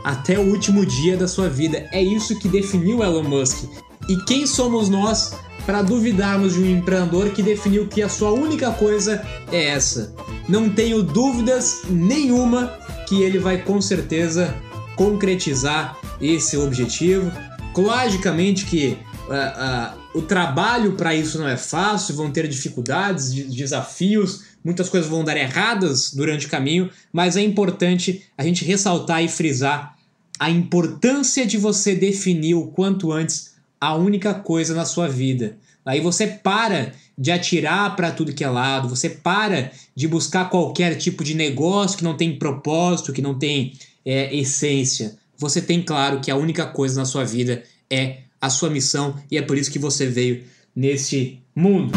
até 0.04 0.38
o 0.38 0.50
último 0.50 0.86
dia 0.86 1.16
da 1.16 1.26
sua 1.26 1.48
vida. 1.48 1.88
É 1.90 2.00
isso 2.00 2.38
que 2.38 2.48
definiu 2.48 3.02
Elon 3.02 3.24
Musk. 3.24 3.64
E 4.08 4.16
quem 4.24 4.46
somos 4.46 4.88
nós 4.88 5.34
para 5.64 5.82
duvidarmos 5.82 6.54
de 6.54 6.60
um 6.60 6.70
empreendedor 6.70 7.30
que 7.30 7.42
definiu 7.42 7.88
que 7.88 8.02
a 8.02 8.08
sua 8.08 8.30
única 8.30 8.70
coisa 8.70 9.20
é 9.50 9.64
essa? 9.70 10.14
Não 10.48 10.70
tenho 10.70 11.02
dúvidas 11.02 11.82
nenhuma 11.88 12.72
que 13.08 13.22
ele 13.22 13.38
vai 13.38 13.58
com 13.58 13.80
certeza 13.80 14.54
concretizar 14.94 15.98
esse 16.20 16.56
objetivo. 16.56 17.30
Logicamente 17.76 18.64
que 18.64 18.96
uh, 19.28 20.16
uh, 20.16 20.18
o 20.18 20.22
trabalho 20.22 20.92
para 20.92 21.14
isso 21.14 21.38
não 21.38 21.48
é 21.48 21.56
fácil, 21.56 22.14
vão 22.14 22.30
ter 22.30 22.48
dificuldades, 22.48 23.32
desafios, 23.54 24.44
muitas 24.64 24.88
coisas 24.88 25.08
vão 25.08 25.24
dar 25.24 25.36
erradas 25.36 26.12
durante 26.12 26.46
o 26.46 26.50
caminho, 26.50 26.90
mas 27.12 27.36
é 27.36 27.42
importante 27.42 28.24
a 28.36 28.42
gente 28.42 28.64
ressaltar 28.64 29.22
e 29.22 29.28
frisar 29.28 29.96
a 30.38 30.50
importância 30.50 31.46
de 31.46 31.56
você 31.56 31.94
definir 31.94 32.54
o 32.54 32.66
quanto 32.68 33.12
antes 33.12 33.54
a 33.80 33.94
única 33.94 34.34
coisa 34.34 34.74
na 34.74 34.84
sua 34.84 35.08
vida. 35.08 35.56
Aí 35.84 36.00
você 36.00 36.26
para 36.26 36.92
de 37.16 37.30
atirar 37.30 37.94
para 37.94 38.10
tudo 38.10 38.32
que 38.32 38.44
é 38.44 38.48
lado, 38.48 38.88
você 38.88 39.08
para 39.08 39.70
de 39.94 40.08
buscar 40.08 40.50
qualquer 40.50 40.96
tipo 40.96 41.22
de 41.22 41.34
negócio 41.34 41.96
que 41.96 42.04
não 42.04 42.16
tem 42.16 42.38
propósito, 42.38 43.12
que 43.12 43.22
não 43.22 43.38
tem 43.38 43.72
é, 44.04 44.34
essência. 44.36 45.16
Você 45.38 45.62
tem 45.62 45.82
claro 45.82 46.20
que 46.20 46.30
a 46.30 46.36
única 46.36 46.66
coisa 46.66 46.98
na 46.98 47.06
sua 47.06 47.24
vida 47.24 47.62
é 47.88 48.18
a 48.40 48.50
sua 48.50 48.70
missão 48.70 49.14
e 49.30 49.38
é 49.38 49.42
por 49.42 49.56
isso 49.56 49.70
que 49.70 49.78
você 49.78 50.06
veio 50.06 50.44
neste 50.74 51.42
mundo. 51.54 51.92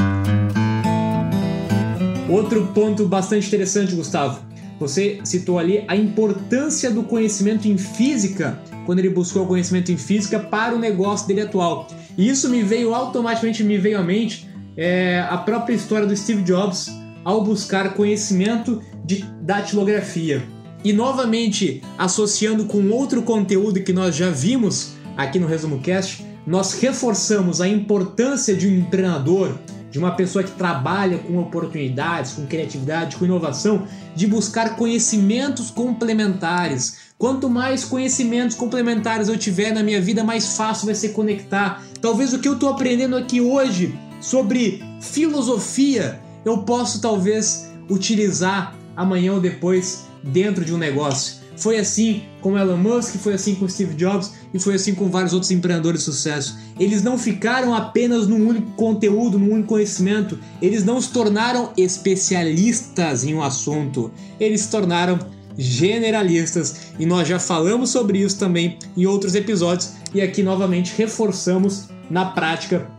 Outro 2.29 2.67
ponto 2.67 3.05
bastante 3.05 3.47
interessante, 3.47 3.95
Gustavo. 3.95 4.47
Você 4.79 5.19
citou 5.23 5.59
ali 5.59 5.83
a 5.87 5.95
importância 5.95 6.89
do 6.89 7.03
conhecimento 7.03 7.67
em 7.67 7.77
física 7.77 8.61
quando 8.85 8.99
ele 8.99 9.09
buscou 9.09 9.43
o 9.43 9.47
conhecimento 9.47 9.91
em 9.91 9.97
física 9.97 10.39
para 10.39 10.75
o 10.75 10.79
negócio 10.79 11.27
dele 11.27 11.41
atual. 11.41 11.87
E 12.17 12.29
isso 12.29 12.49
me 12.49 12.63
veio 12.63 12.93
automaticamente 12.95 13.63
me 13.63 13.77
veio 13.77 13.99
à 13.99 14.03
mente 14.03 14.49
é, 14.77 15.19
a 15.29 15.37
própria 15.37 15.75
história 15.75 16.07
do 16.07 16.15
Steve 16.15 16.41
Jobs 16.43 16.89
ao 17.25 17.43
buscar 17.43 17.93
conhecimento 17.93 18.81
de 19.03 19.25
datilografia. 19.41 20.41
E 20.83 20.93
novamente 20.93 21.83
associando 21.97 22.65
com 22.65 22.89
outro 22.89 23.21
conteúdo 23.21 23.81
que 23.81 23.91
nós 23.91 24.15
já 24.15 24.29
vimos 24.29 24.93
aqui 25.17 25.37
no 25.37 25.47
Resumo 25.47 25.79
Cast, 25.81 26.25
nós 26.49 26.73
reforçamos 26.73 27.61
a 27.61 27.67
importância 27.67 28.55
de 28.55 28.67
um 28.67 28.83
treinador, 28.85 29.55
de 29.91 29.99
uma 29.99 30.15
pessoa 30.15 30.43
que 30.43 30.49
trabalha 30.49 31.19
com 31.19 31.37
oportunidades, 31.37 32.33
com 32.33 32.47
criatividade, 32.47 33.17
com 33.17 33.25
inovação, 33.25 33.87
de 34.15 34.25
buscar 34.25 34.75
conhecimentos 34.75 35.69
complementares. 35.69 37.11
Quanto 37.19 37.47
mais 37.47 37.85
conhecimentos 37.85 38.57
complementares 38.57 39.27
eu 39.27 39.37
tiver 39.37 39.71
na 39.71 39.83
minha 39.83 40.01
vida, 40.01 40.23
mais 40.23 40.57
fácil 40.57 40.87
vai 40.87 40.95
ser 40.95 41.09
conectar. 41.09 41.83
Talvez 42.01 42.33
o 42.33 42.39
que 42.39 42.47
eu 42.47 42.53
estou 42.53 42.69
aprendendo 42.69 43.15
aqui 43.15 43.39
hoje 43.39 43.93
sobre 44.19 44.83
filosofia 44.99 46.19
eu 46.43 46.63
posso 46.63 46.99
talvez 46.99 47.69
utilizar 47.87 48.75
amanhã 48.95 49.33
ou 49.33 49.39
depois 49.39 50.05
dentro 50.23 50.65
de 50.65 50.73
um 50.73 50.79
negócio. 50.79 51.35
Foi 51.59 51.77
assim 51.77 52.23
com 52.41 52.57
Elon 52.57 52.77
Musk, 52.77 53.15
foi 53.17 53.33
assim 53.33 53.53
com 53.53 53.67
Steve 53.67 53.93
Jobs 53.95 54.31
e 54.53 54.59
foi 54.59 54.75
assim 54.75 54.95
com 54.95 55.09
vários 55.09 55.33
outros 55.33 55.51
empreendedores 55.51 55.99
de 55.99 56.05
sucesso. 56.05 56.57
Eles 56.79 57.03
não 57.03 57.17
ficaram 57.17 57.75
apenas 57.75 58.27
num 58.27 58.47
único 58.47 58.71
conteúdo, 58.71 59.37
num 59.37 59.51
único 59.51 59.67
conhecimento, 59.67 60.39
eles 60.61 60.85
não 60.85 61.01
se 61.01 61.11
tornaram 61.11 61.73
especialistas 61.75 63.25
em 63.25 63.35
um 63.35 63.43
assunto, 63.43 64.09
eles 64.39 64.61
se 64.61 64.71
tornaram 64.71 65.19
generalistas. 65.57 66.93
E 66.97 67.05
nós 67.05 67.27
já 67.27 67.37
falamos 67.37 67.89
sobre 67.89 68.19
isso 68.19 68.39
também 68.39 68.79
em 68.95 69.05
outros 69.05 69.35
episódios. 69.35 69.91
E 70.13 70.21
aqui 70.21 70.41
novamente 70.41 70.93
reforçamos 70.97 71.89
na 72.09 72.25
prática 72.25 72.89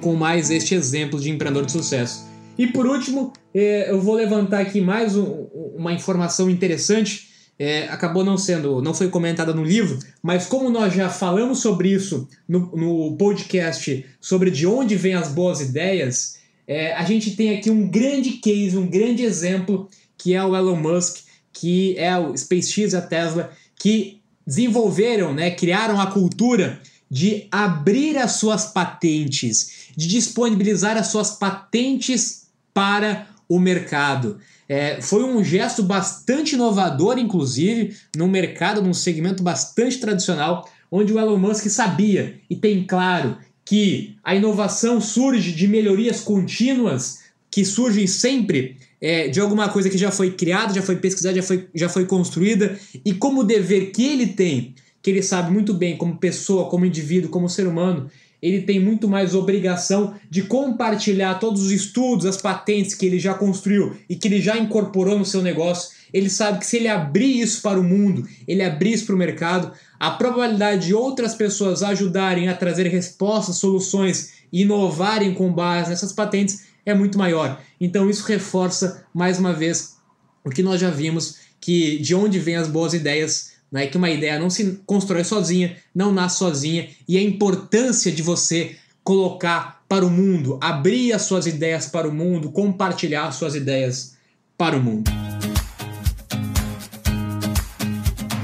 com 0.00 0.16
mais 0.16 0.50
este 0.50 0.74
exemplo 0.74 1.20
de 1.20 1.30
empreendedor 1.30 1.64
de 1.64 1.72
sucesso. 1.72 2.28
E 2.58 2.66
por 2.66 2.86
último, 2.86 3.32
é, 3.54 3.90
eu 3.90 4.00
vou 4.00 4.16
levantar 4.16 4.60
aqui 4.60 4.80
mais 4.80 5.14
uma 5.14 5.92
informação 5.92 6.50
interessante 6.50 7.29
é, 7.60 7.90
acabou 7.90 8.24
não 8.24 8.38
sendo, 8.38 8.80
não 8.80 8.94
foi 8.94 9.10
comentada 9.10 9.52
no 9.52 9.62
livro, 9.62 9.98
mas 10.22 10.46
como 10.46 10.70
nós 10.70 10.94
já 10.94 11.10
falamos 11.10 11.60
sobre 11.60 11.90
isso 11.92 12.26
no, 12.48 12.74
no 12.74 13.16
podcast 13.18 14.06
sobre 14.18 14.50
de 14.50 14.66
onde 14.66 14.96
vêm 14.96 15.12
as 15.12 15.28
boas 15.28 15.60
ideias, 15.60 16.38
é, 16.66 16.94
a 16.94 17.04
gente 17.04 17.36
tem 17.36 17.58
aqui 17.58 17.70
um 17.70 17.86
grande 17.86 18.38
case, 18.38 18.78
um 18.78 18.86
grande 18.86 19.24
exemplo 19.24 19.90
que 20.16 20.34
é 20.34 20.42
o 20.42 20.56
Elon 20.56 20.76
Musk, 20.76 21.18
que 21.52 21.94
é 21.98 22.16
o 22.16 22.34
SpaceX 22.34 22.94
a 22.94 23.02
Tesla, 23.02 23.50
que 23.76 24.22
desenvolveram, 24.46 25.34
né, 25.34 25.50
criaram 25.50 26.00
a 26.00 26.06
cultura 26.06 26.80
de 27.10 27.46
abrir 27.50 28.16
as 28.16 28.32
suas 28.32 28.72
patentes, 28.72 29.90
de 29.94 30.08
disponibilizar 30.08 30.96
as 30.96 31.08
suas 31.08 31.32
patentes 31.32 32.46
para 32.72 33.26
o 33.46 33.58
mercado. 33.58 34.38
É, 34.70 35.00
foi 35.00 35.24
um 35.24 35.42
gesto 35.42 35.82
bastante 35.82 36.54
inovador, 36.54 37.18
inclusive, 37.18 37.96
num 38.16 38.28
mercado, 38.28 38.80
num 38.80 38.94
segmento 38.94 39.42
bastante 39.42 39.98
tradicional, 39.98 40.70
onde 40.88 41.12
o 41.12 41.18
Elon 41.18 41.38
Musk 41.38 41.66
sabia 41.66 42.36
e 42.48 42.54
tem 42.54 42.84
claro 42.84 43.36
que 43.64 44.14
a 44.22 44.32
inovação 44.32 45.00
surge 45.00 45.50
de 45.50 45.66
melhorias 45.66 46.20
contínuas 46.20 47.18
que 47.50 47.64
surgem 47.64 48.06
sempre 48.06 48.76
é, 49.00 49.26
de 49.26 49.40
alguma 49.40 49.68
coisa 49.68 49.90
que 49.90 49.98
já 49.98 50.12
foi 50.12 50.30
criada, 50.30 50.72
já 50.72 50.82
foi 50.82 50.94
pesquisada, 50.94 51.34
já 51.34 51.42
foi, 51.42 51.68
já 51.74 51.88
foi 51.88 52.06
construída, 52.06 52.78
e 53.04 53.12
como 53.12 53.42
dever 53.42 53.90
que 53.90 54.06
ele 54.06 54.28
tem, 54.28 54.76
que 55.02 55.10
ele 55.10 55.20
sabe 55.20 55.52
muito 55.52 55.74
bem 55.74 55.96
como 55.96 56.16
pessoa, 56.16 56.70
como 56.70 56.86
indivíduo, 56.86 57.28
como 57.28 57.48
ser 57.48 57.66
humano, 57.66 58.08
ele 58.42 58.62
tem 58.62 58.80
muito 58.80 59.08
mais 59.08 59.34
obrigação 59.34 60.14
de 60.28 60.42
compartilhar 60.42 61.34
todos 61.34 61.62
os 61.62 61.70
estudos, 61.70 62.26
as 62.26 62.36
patentes 62.36 62.94
que 62.94 63.04
ele 63.04 63.18
já 63.18 63.34
construiu 63.34 63.96
e 64.08 64.16
que 64.16 64.28
ele 64.28 64.40
já 64.40 64.56
incorporou 64.56 65.18
no 65.18 65.24
seu 65.24 65.42
negócio. 65.42 65.90
Ele 66.12 66.30
sabe 66.30 66.58
que 66.58 66.66
se 66.66 66.78
ele 66.78 66.88
abrir 66.88 67.40
isso 67.40 67.62
para 67.62 67.78
o 67.78 67.84
mundo, 67.84 68.26
ele 68.48 68.62
abrir 68.62 68.92
isso 68.92 69.06
para 69.06 69.14
o 69.14 69.18
mercado, 69.18 69.72
a 69.98 70.10
probabilidade 70.10 70.86
de 70.86 70.94
outras 70.94 71.34
pessoas 71.34 71.82
ajudarem 71.82 72.48
a 72.48 72.56
trazer 72.56 72.86
respostas, 72.86 73.56
soluções 73.56 74.32
e 74.52 74.62
inovarem 74.62 75.34
com 75.34 75.52
base 75.52 75.90
nessas 75.90 76.12
patentes 76.12 76.64
é 76.84 76.94
muito 76.94 77.18
maior. 77.18 77.60
Então 77.80 78.08
isso 78.08 78.24
reforça 78.24 79.04
mais 79.14 79.38
uma 79.38 79.52
vez 79.52 79.96
o 80.42 80.50
que 80.50 80.62
nós 80.62 80.80
já 80.80 80.90
vimos 80.90 81.36
que 81.60 81.98
de 81.98 82.14
onde 82.14 82.38
vêm 82.38 82.56
as 82.56 82.66
boas 82.66 82.94
ideias 82.94 83.52
né? 83.70 83.86
que 83.86 83.96
uma 83.96 84.10
ideia 84.10 84.38
não 84.38 84.50
se 84.50 84.80
constrói 84.84 85.24
sozinha, 85.24 85.76
não 85.94 86.12
nasce 86.12 86.38
sozinha, 86.38 86.88
e 87.06 87.16
a 87.16 87.22
importância 87.22 88.10
de 88.10 88.22
você 88.22 88.76
colocar 89.02 89.82
para 89.88 90.04
o 90.04 90.10
mundo, 90.10 90.58
abrir 90.60 91.12
as 91.12 91.22
suas 91.22 91.46
ideias 91.46 91.86
para 91.86 92.08
o 92.08 92.12
mundo, 92.12 92.50
compartilhar 92.50 93.26
as 93.26 93.36
suas 93.36 93.54
ideias 93.54 94.16
para 94.56 94.76
o 94.76 94.82
mundo. 94.82 95.10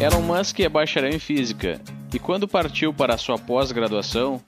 Elon 0.00 0.22
Musk 0.22 0.60
é 0.60 0.68
bacharel 0.68 1.10
em 1.10 1.18
física 1.18 1.80
e, 2.12 2.18
quando 2.18 2.48
partiu 2.48 2.92
para 2.92 3.16
sua 3.16 3.38
pós-graduação, 3.38 4.40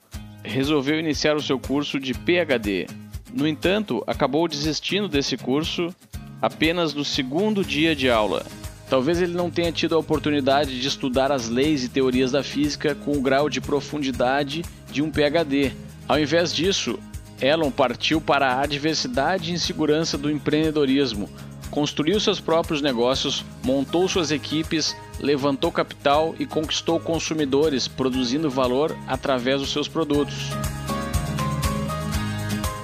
resolveu 0.43 0.99
iniciar 0.99 1.37
o 1.37 1.43
seu 1.43 1.59
curso 1.59 1.99
de 1.99 2.15
PhD. 2.15 2.87
No 3.33 3.47
entanto, 3.47 4.03
acabou 4.07 4.49
desistindo 4.49 5.09
desse 5.09 5.37
curso 5.37 5.95
apenas 6.41 6.95
no 6.95 7.05
segundo 7.05 7.65
dia 7.65 7.95
de 7.95 8.11
aula 8.11 8.45
Talvez 8.89 9.21
ele 9.21 9.35
não 9.35 9.51
tenha 9.51 9.71
tido 9.71 9.95
a 9.95 9.99
oportunidade 9.99 10.81
de 10.81 10.89
estudar 10.89 11.31
as 11.31 11.49
leis 11.49 11.85
e 11.85 11.89
teorias 11.89 12.33
da 12.33 12.43
física 12.43 12.95
com 12.95 13.13
o 13.13 13.21
grau 13.21 13.51
de 13.51 13.61
profundidade 13.61 14.65
de 14.91 15.03
um 15.03 15.11
PhD. 15.11 15.73
Ao 16.09 16.19
invés 16.19 16.55
disso, 16.55 16.99
Elon 17.41 17.71
partiu 17.71 18.21
para 18.21 18.49
a 18.49 18.63
adversidade 18.63 19.51
e 19.51 19.55
insegurança 19.55 20.17
do 20.17 20.31
empreendedorismo, 20.31 21.29
construiu 21.71 22.19
seus 22.19 22.41
próprios 22.41 22.81
negócios, 22.81 23.45
montou 23.63 24.09
suas 24.09 24.31
equipes, 24.31 24.97
levantou 25.21 25.71
capital 25.71 26.35
e 26.39 26.47
conquistou 26.47 26.99
consumidores, 26.99 27.87
produzindo 27.87 28.51
valor 28.51 28.97
através 29.07 29.61
dos 29.61 29.71
seus 29.71 29.87
produtos. 29.87 30.51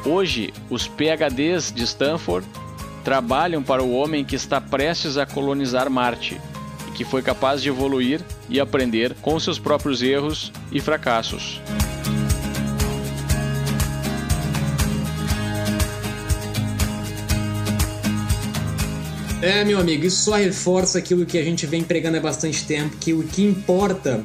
Hoje, 0.05 0.53
os 0.69 0.87
PhDs 0.87 1.73
de 1.73 1.83
Stanford 1.85 2.47
trabalham 3.05 3.63
para 3.63 3.83
o 3.83 3.93
homem 3.93 4.25
que 4.25 4.35
está 4.35 4.61
prestes 4.61 5.19
a 5.19 5.27
colonizar 5.27 5.91
Marte 5.91 6.41
e 6.89 6.91
que 6.93 7.05
foi 7.05 7.23
capaz 7.23 7.61
de 7.61 7.69
evoluir 7.69 8.23
e 8.49 8.59
aprender 8.59 9.15
com 9.21 9.39
seus 9.39 9.59
próprios 9.59 10.03
erros 10.03 10.51
e 10.73 10.81
fracassos. 10.81 11.61
É, 19.43 19.63
meu 19.63 19.79
amigo, 19.79 20.07
isso 20.07 20.25
só 20.25 20.37
reforça 20.37 20.99
aquilo 20.99 21.27
que 21.27 21.37
a 21.37 21.45
gente 21.45 21.67
vem 21.67 21.85
pregando 21.85 22.17
há 22.17 22.21
bastante 22.21 22.65
tempo, 22.67 22.97
que 22.97 23.13
o 23.13 23.23
que 23.25 23.45
importa 23.45 24.25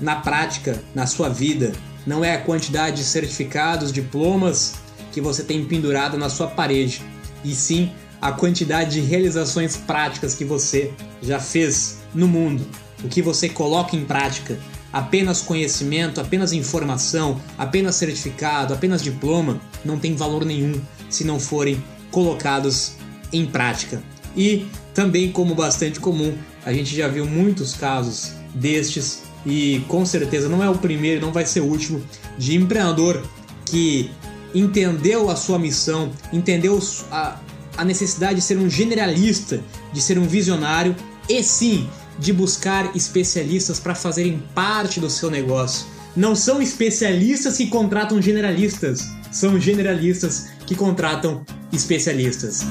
na 0.00 0.14
prática, 0.14 0.80
na 0.94 1.08
sua 1.08 1.28
vida, 1.28 1.72
não 2.06 2.24
é 2.24 2.36
a 2.36 2.40
quantidade 2.40 2.98
de 2.98 3.02
certificados, 3.02 3.92
diplomas 3.92 4.76
que 5.10 5.20
você 5.20 5.42
tem 5.42 5.64
pendurado 5.64 6.16
na 6.16 6.28
sua 6.28 6.46
parede, 6.46 7.02
e 7.44 7.54
sim 7.54 7.92
a 8.20 8.32
quantidade 8.32 8.92
de 8.92 9.00
realizações 9.00 9.76
práticas 9.76 10.34
que 10.34 10.44
você 10.44 10.92
já 11.22 11.38
fez 11.38 11.98
no 12.14 12.26
mundo, 12.26 12.66
o 13.02 13.08
que 13.08 13.22
você 13.22 13.48
coloca 13.48 13.94
em 13.94 14.04
prática. 14.04 14.58
Apenas 14.92 15.42
conhecimento, 15.42 16.20
apenas 16.20 16.52
informação, 16.52 17.40
apenas 17.56 17.96
certificado, 17.96 18.72
apenas 18.72 19.02
diploma 19.02 19.60
não 19.84 19.98
tem 19.98 20.16
valor 20.16 20.44
nenhum 20.44 20.80
se 21.10 21.24
não 21.24 21.38
forem 21.38 21.82
colocados 22.10 22.94
em 23.32 23.46
prática. 23.46 24.02
E 24.36 24.66
também, 24.94 25.30
como 25.30 25.54
bastante 25.54 26.00
comum, 26.00 26.36
A 26.68 26.72
gente 26.72 26.94
já 26.94 27.08
viu 27.08 27.24
muitos 27.24 27.74
casos 27.74 28.32
destes 28.54 29.22
e 29.46 29.82
com 29.88 30.04
certeza 30.04 30.50
não 30.50 30.62
é 30.62 30.68
o 30.68 30.76
primeiro, 30.76 31.24
não 31.24 31.32
vai 31.32 31.46
ser 31.46 31.60
o 31.60 31.64
último 31.64 32.02
de 32.36 32.56
empreendedor 32.56 33.26
que 33.64 34.10
entendeu 34.54 35.30
a 35.30 35.36
sua 35.36 35.58
missão, 35.58 36.12
entendeu 36.32 36.80
a, 37.10 37.38
a 37.76 37.84
necessidade 37.84 38.36
de 38.36 38.42
ser 38.42 38.58
um 38.58 38.68
generalista, 38.68 39.62
de 39.92 40.00
ser 40.00 40.18
um 40.18 40.26
visionário 40.26 40.94
e 41.28 41.42
sim 41.42 41.88
de 42.18 42.32
buscar 42.32 42.96
especialistas 42.96 43.78
para 43.78 43.94
fazerem 43.94 44.42
parte 44.54 44.98
do 44.98 45.08
seu 45.08 45.30
negócio. 45.30 45.86
Não 46.16 46.34
são 46.34 46.60
especialistas 46.60 47.56
que 47.56 47.68
contratam 47.68 48.20
generalistas, 48.20 49.08
são 49.30 49.60
generalistas 49.60 50.48
que 50.66 50.74
contratam 50.74 51.44
especialistas. 51.72 52.64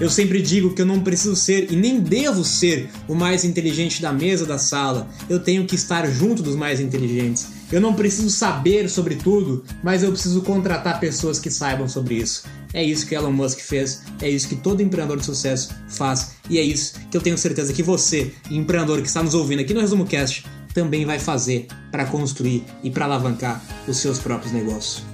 Eu 0.00 0.10
sempre 0.10 0.42
digo 0.42 0.74
que 0.74 0.82
eu 0.82 0.86
não 0.86 1.00
preciso 1.00 1.36
ser 1.36 1.70
e 1.70 1.76
nem 1.76 2.00
devo 2.00 2.44
ser 2.44 2.90
o 3.08 3.14
mais 3.14 3.44
inteligente 3.44 4.02
da 4.02 4.12
mesa 4.12 4.44
da 4.44 4.58
sala. 4.58 5.08
Eu 5.30 5.38
tenho 5.38 5.64
que 5.64 5.76
estar 5.76 6.06
junto 6.10 6.42
dos 6.42 6.56
mais 6.56 6.80
inteligentes. 6.80 7.46
Eu 7.72 7.80
não 7.80 7.94
preciso 7.94 8.30
saber 8.30 8.88
sobre 8.88 9.16
tudo, 9.16 9.64
mas 9.82 10.02
eu 10.02 10.12
preciso 10.12 10.42
contratar 10.42 11.00
pessoas 11.00 11.38
que 11.38 11.50
saibam 11.50 11.88
sobre 11.88 12.16
isso. 12.16 12.44
É 12.72 12.82
isso 12.82 13.06
que 13.06 13.14
Elon 13.14 13.32
Musk 13.32 13.60
fez, 13.60 14.02
é 14.20 14.28
isso 14.28 14.48
que 14.48 14.56
todo 14.56 14.82
empreendedor 14.82 15.18
de 15.18 15.24
sucesso 15.24 15.74
faz 15.88 16.32
e 16.50 16.58
é 16.58 16.62
isso 16.62 16.94
que 17.10 17.16
eu 17.16 17.20
tenho 17.20 17.38
certeza 17.38 17.72
que 17.72 17.82
você, 17.82 18.32
empreendedor 18.50 19.00
que 19.00 19.08
está 19.08 19.22
nos 19.22 19.34
ouvindo 19.34 19.60
aqui 19.60 19.72
no 19.72 19.80
Resumo 19.80 20.04
Cast, 20.04 20.44
também 20.74 21.04
vai 21.04 21.20
fazer 21.20 21.68
para 21.92 22.04
construir 22.04 22.64
e 22.82 22.90
para 22.90 23.04
alavancar 23.04 23.62
os 23.86 23.96
seus 23.98 24.18
próprios 24.18 24.52
negócios. 24.52 25.04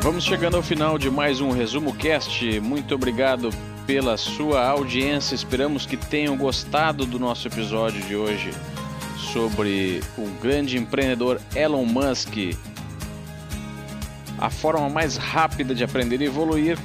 Vamos 0.00 0.24
chegando 0.24 0.56
ao 0.56 0.62
final 0.62 0.98
de 0.98 1.10
mais 1.10 1.40
um 1.40 1.50
Resumo 1.50 1.92
Cast. 1.94 2.60
Muito 2.60 2.94
obrigado 2.94 3.50
pela 3.86 4.16
sua 4.16 4.66
audiência. 4.66 5.34
Esperamos 5.34 5.86
que 5.86 5.96
tenham 5.96 6.36
gostado 6.36 7.06
do 7.06 7.18
nosso 7.18 7.46
episódio 7.48 8.02
de 8.02 8.16
hoje 8.16 8.50
sobre 9.32 10.02
o 10.18 10.26
grande 10.42 10.76
empreendedor 10.76 11.40
Elon 11.54 11.84
Musk. 11.84 12.56
A 14.38 14.50
forma 14.50 14.88
mais 14.90 15.16
rápida 15.16 15.74
de 15.74 15.84
aprender 15.84 16.20
e 16.20 16.24
evoluir 16.24 16.78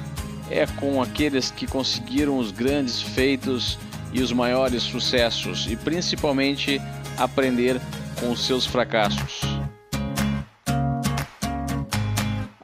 é 0.50 0.66
com 0.66 1.02
aqueles 1.02 1.50
que 1.50 1.66
conseguiram 1.66 2.38
os 2.38 2.50
grandes 2.50 3.00
feitos 3.00 3.78
e 4.12 4.20
os 4.20 4.32
maiores 4.32 4.82
sucessos, 4.82 5.66
e 5.70 5.76
principalmente 5.76 6.80
aprender 7.16 7.80
com 8.20 8.30
os 8.30 8.46
seus 8.46 8.66
fracassos. 8.66 9.51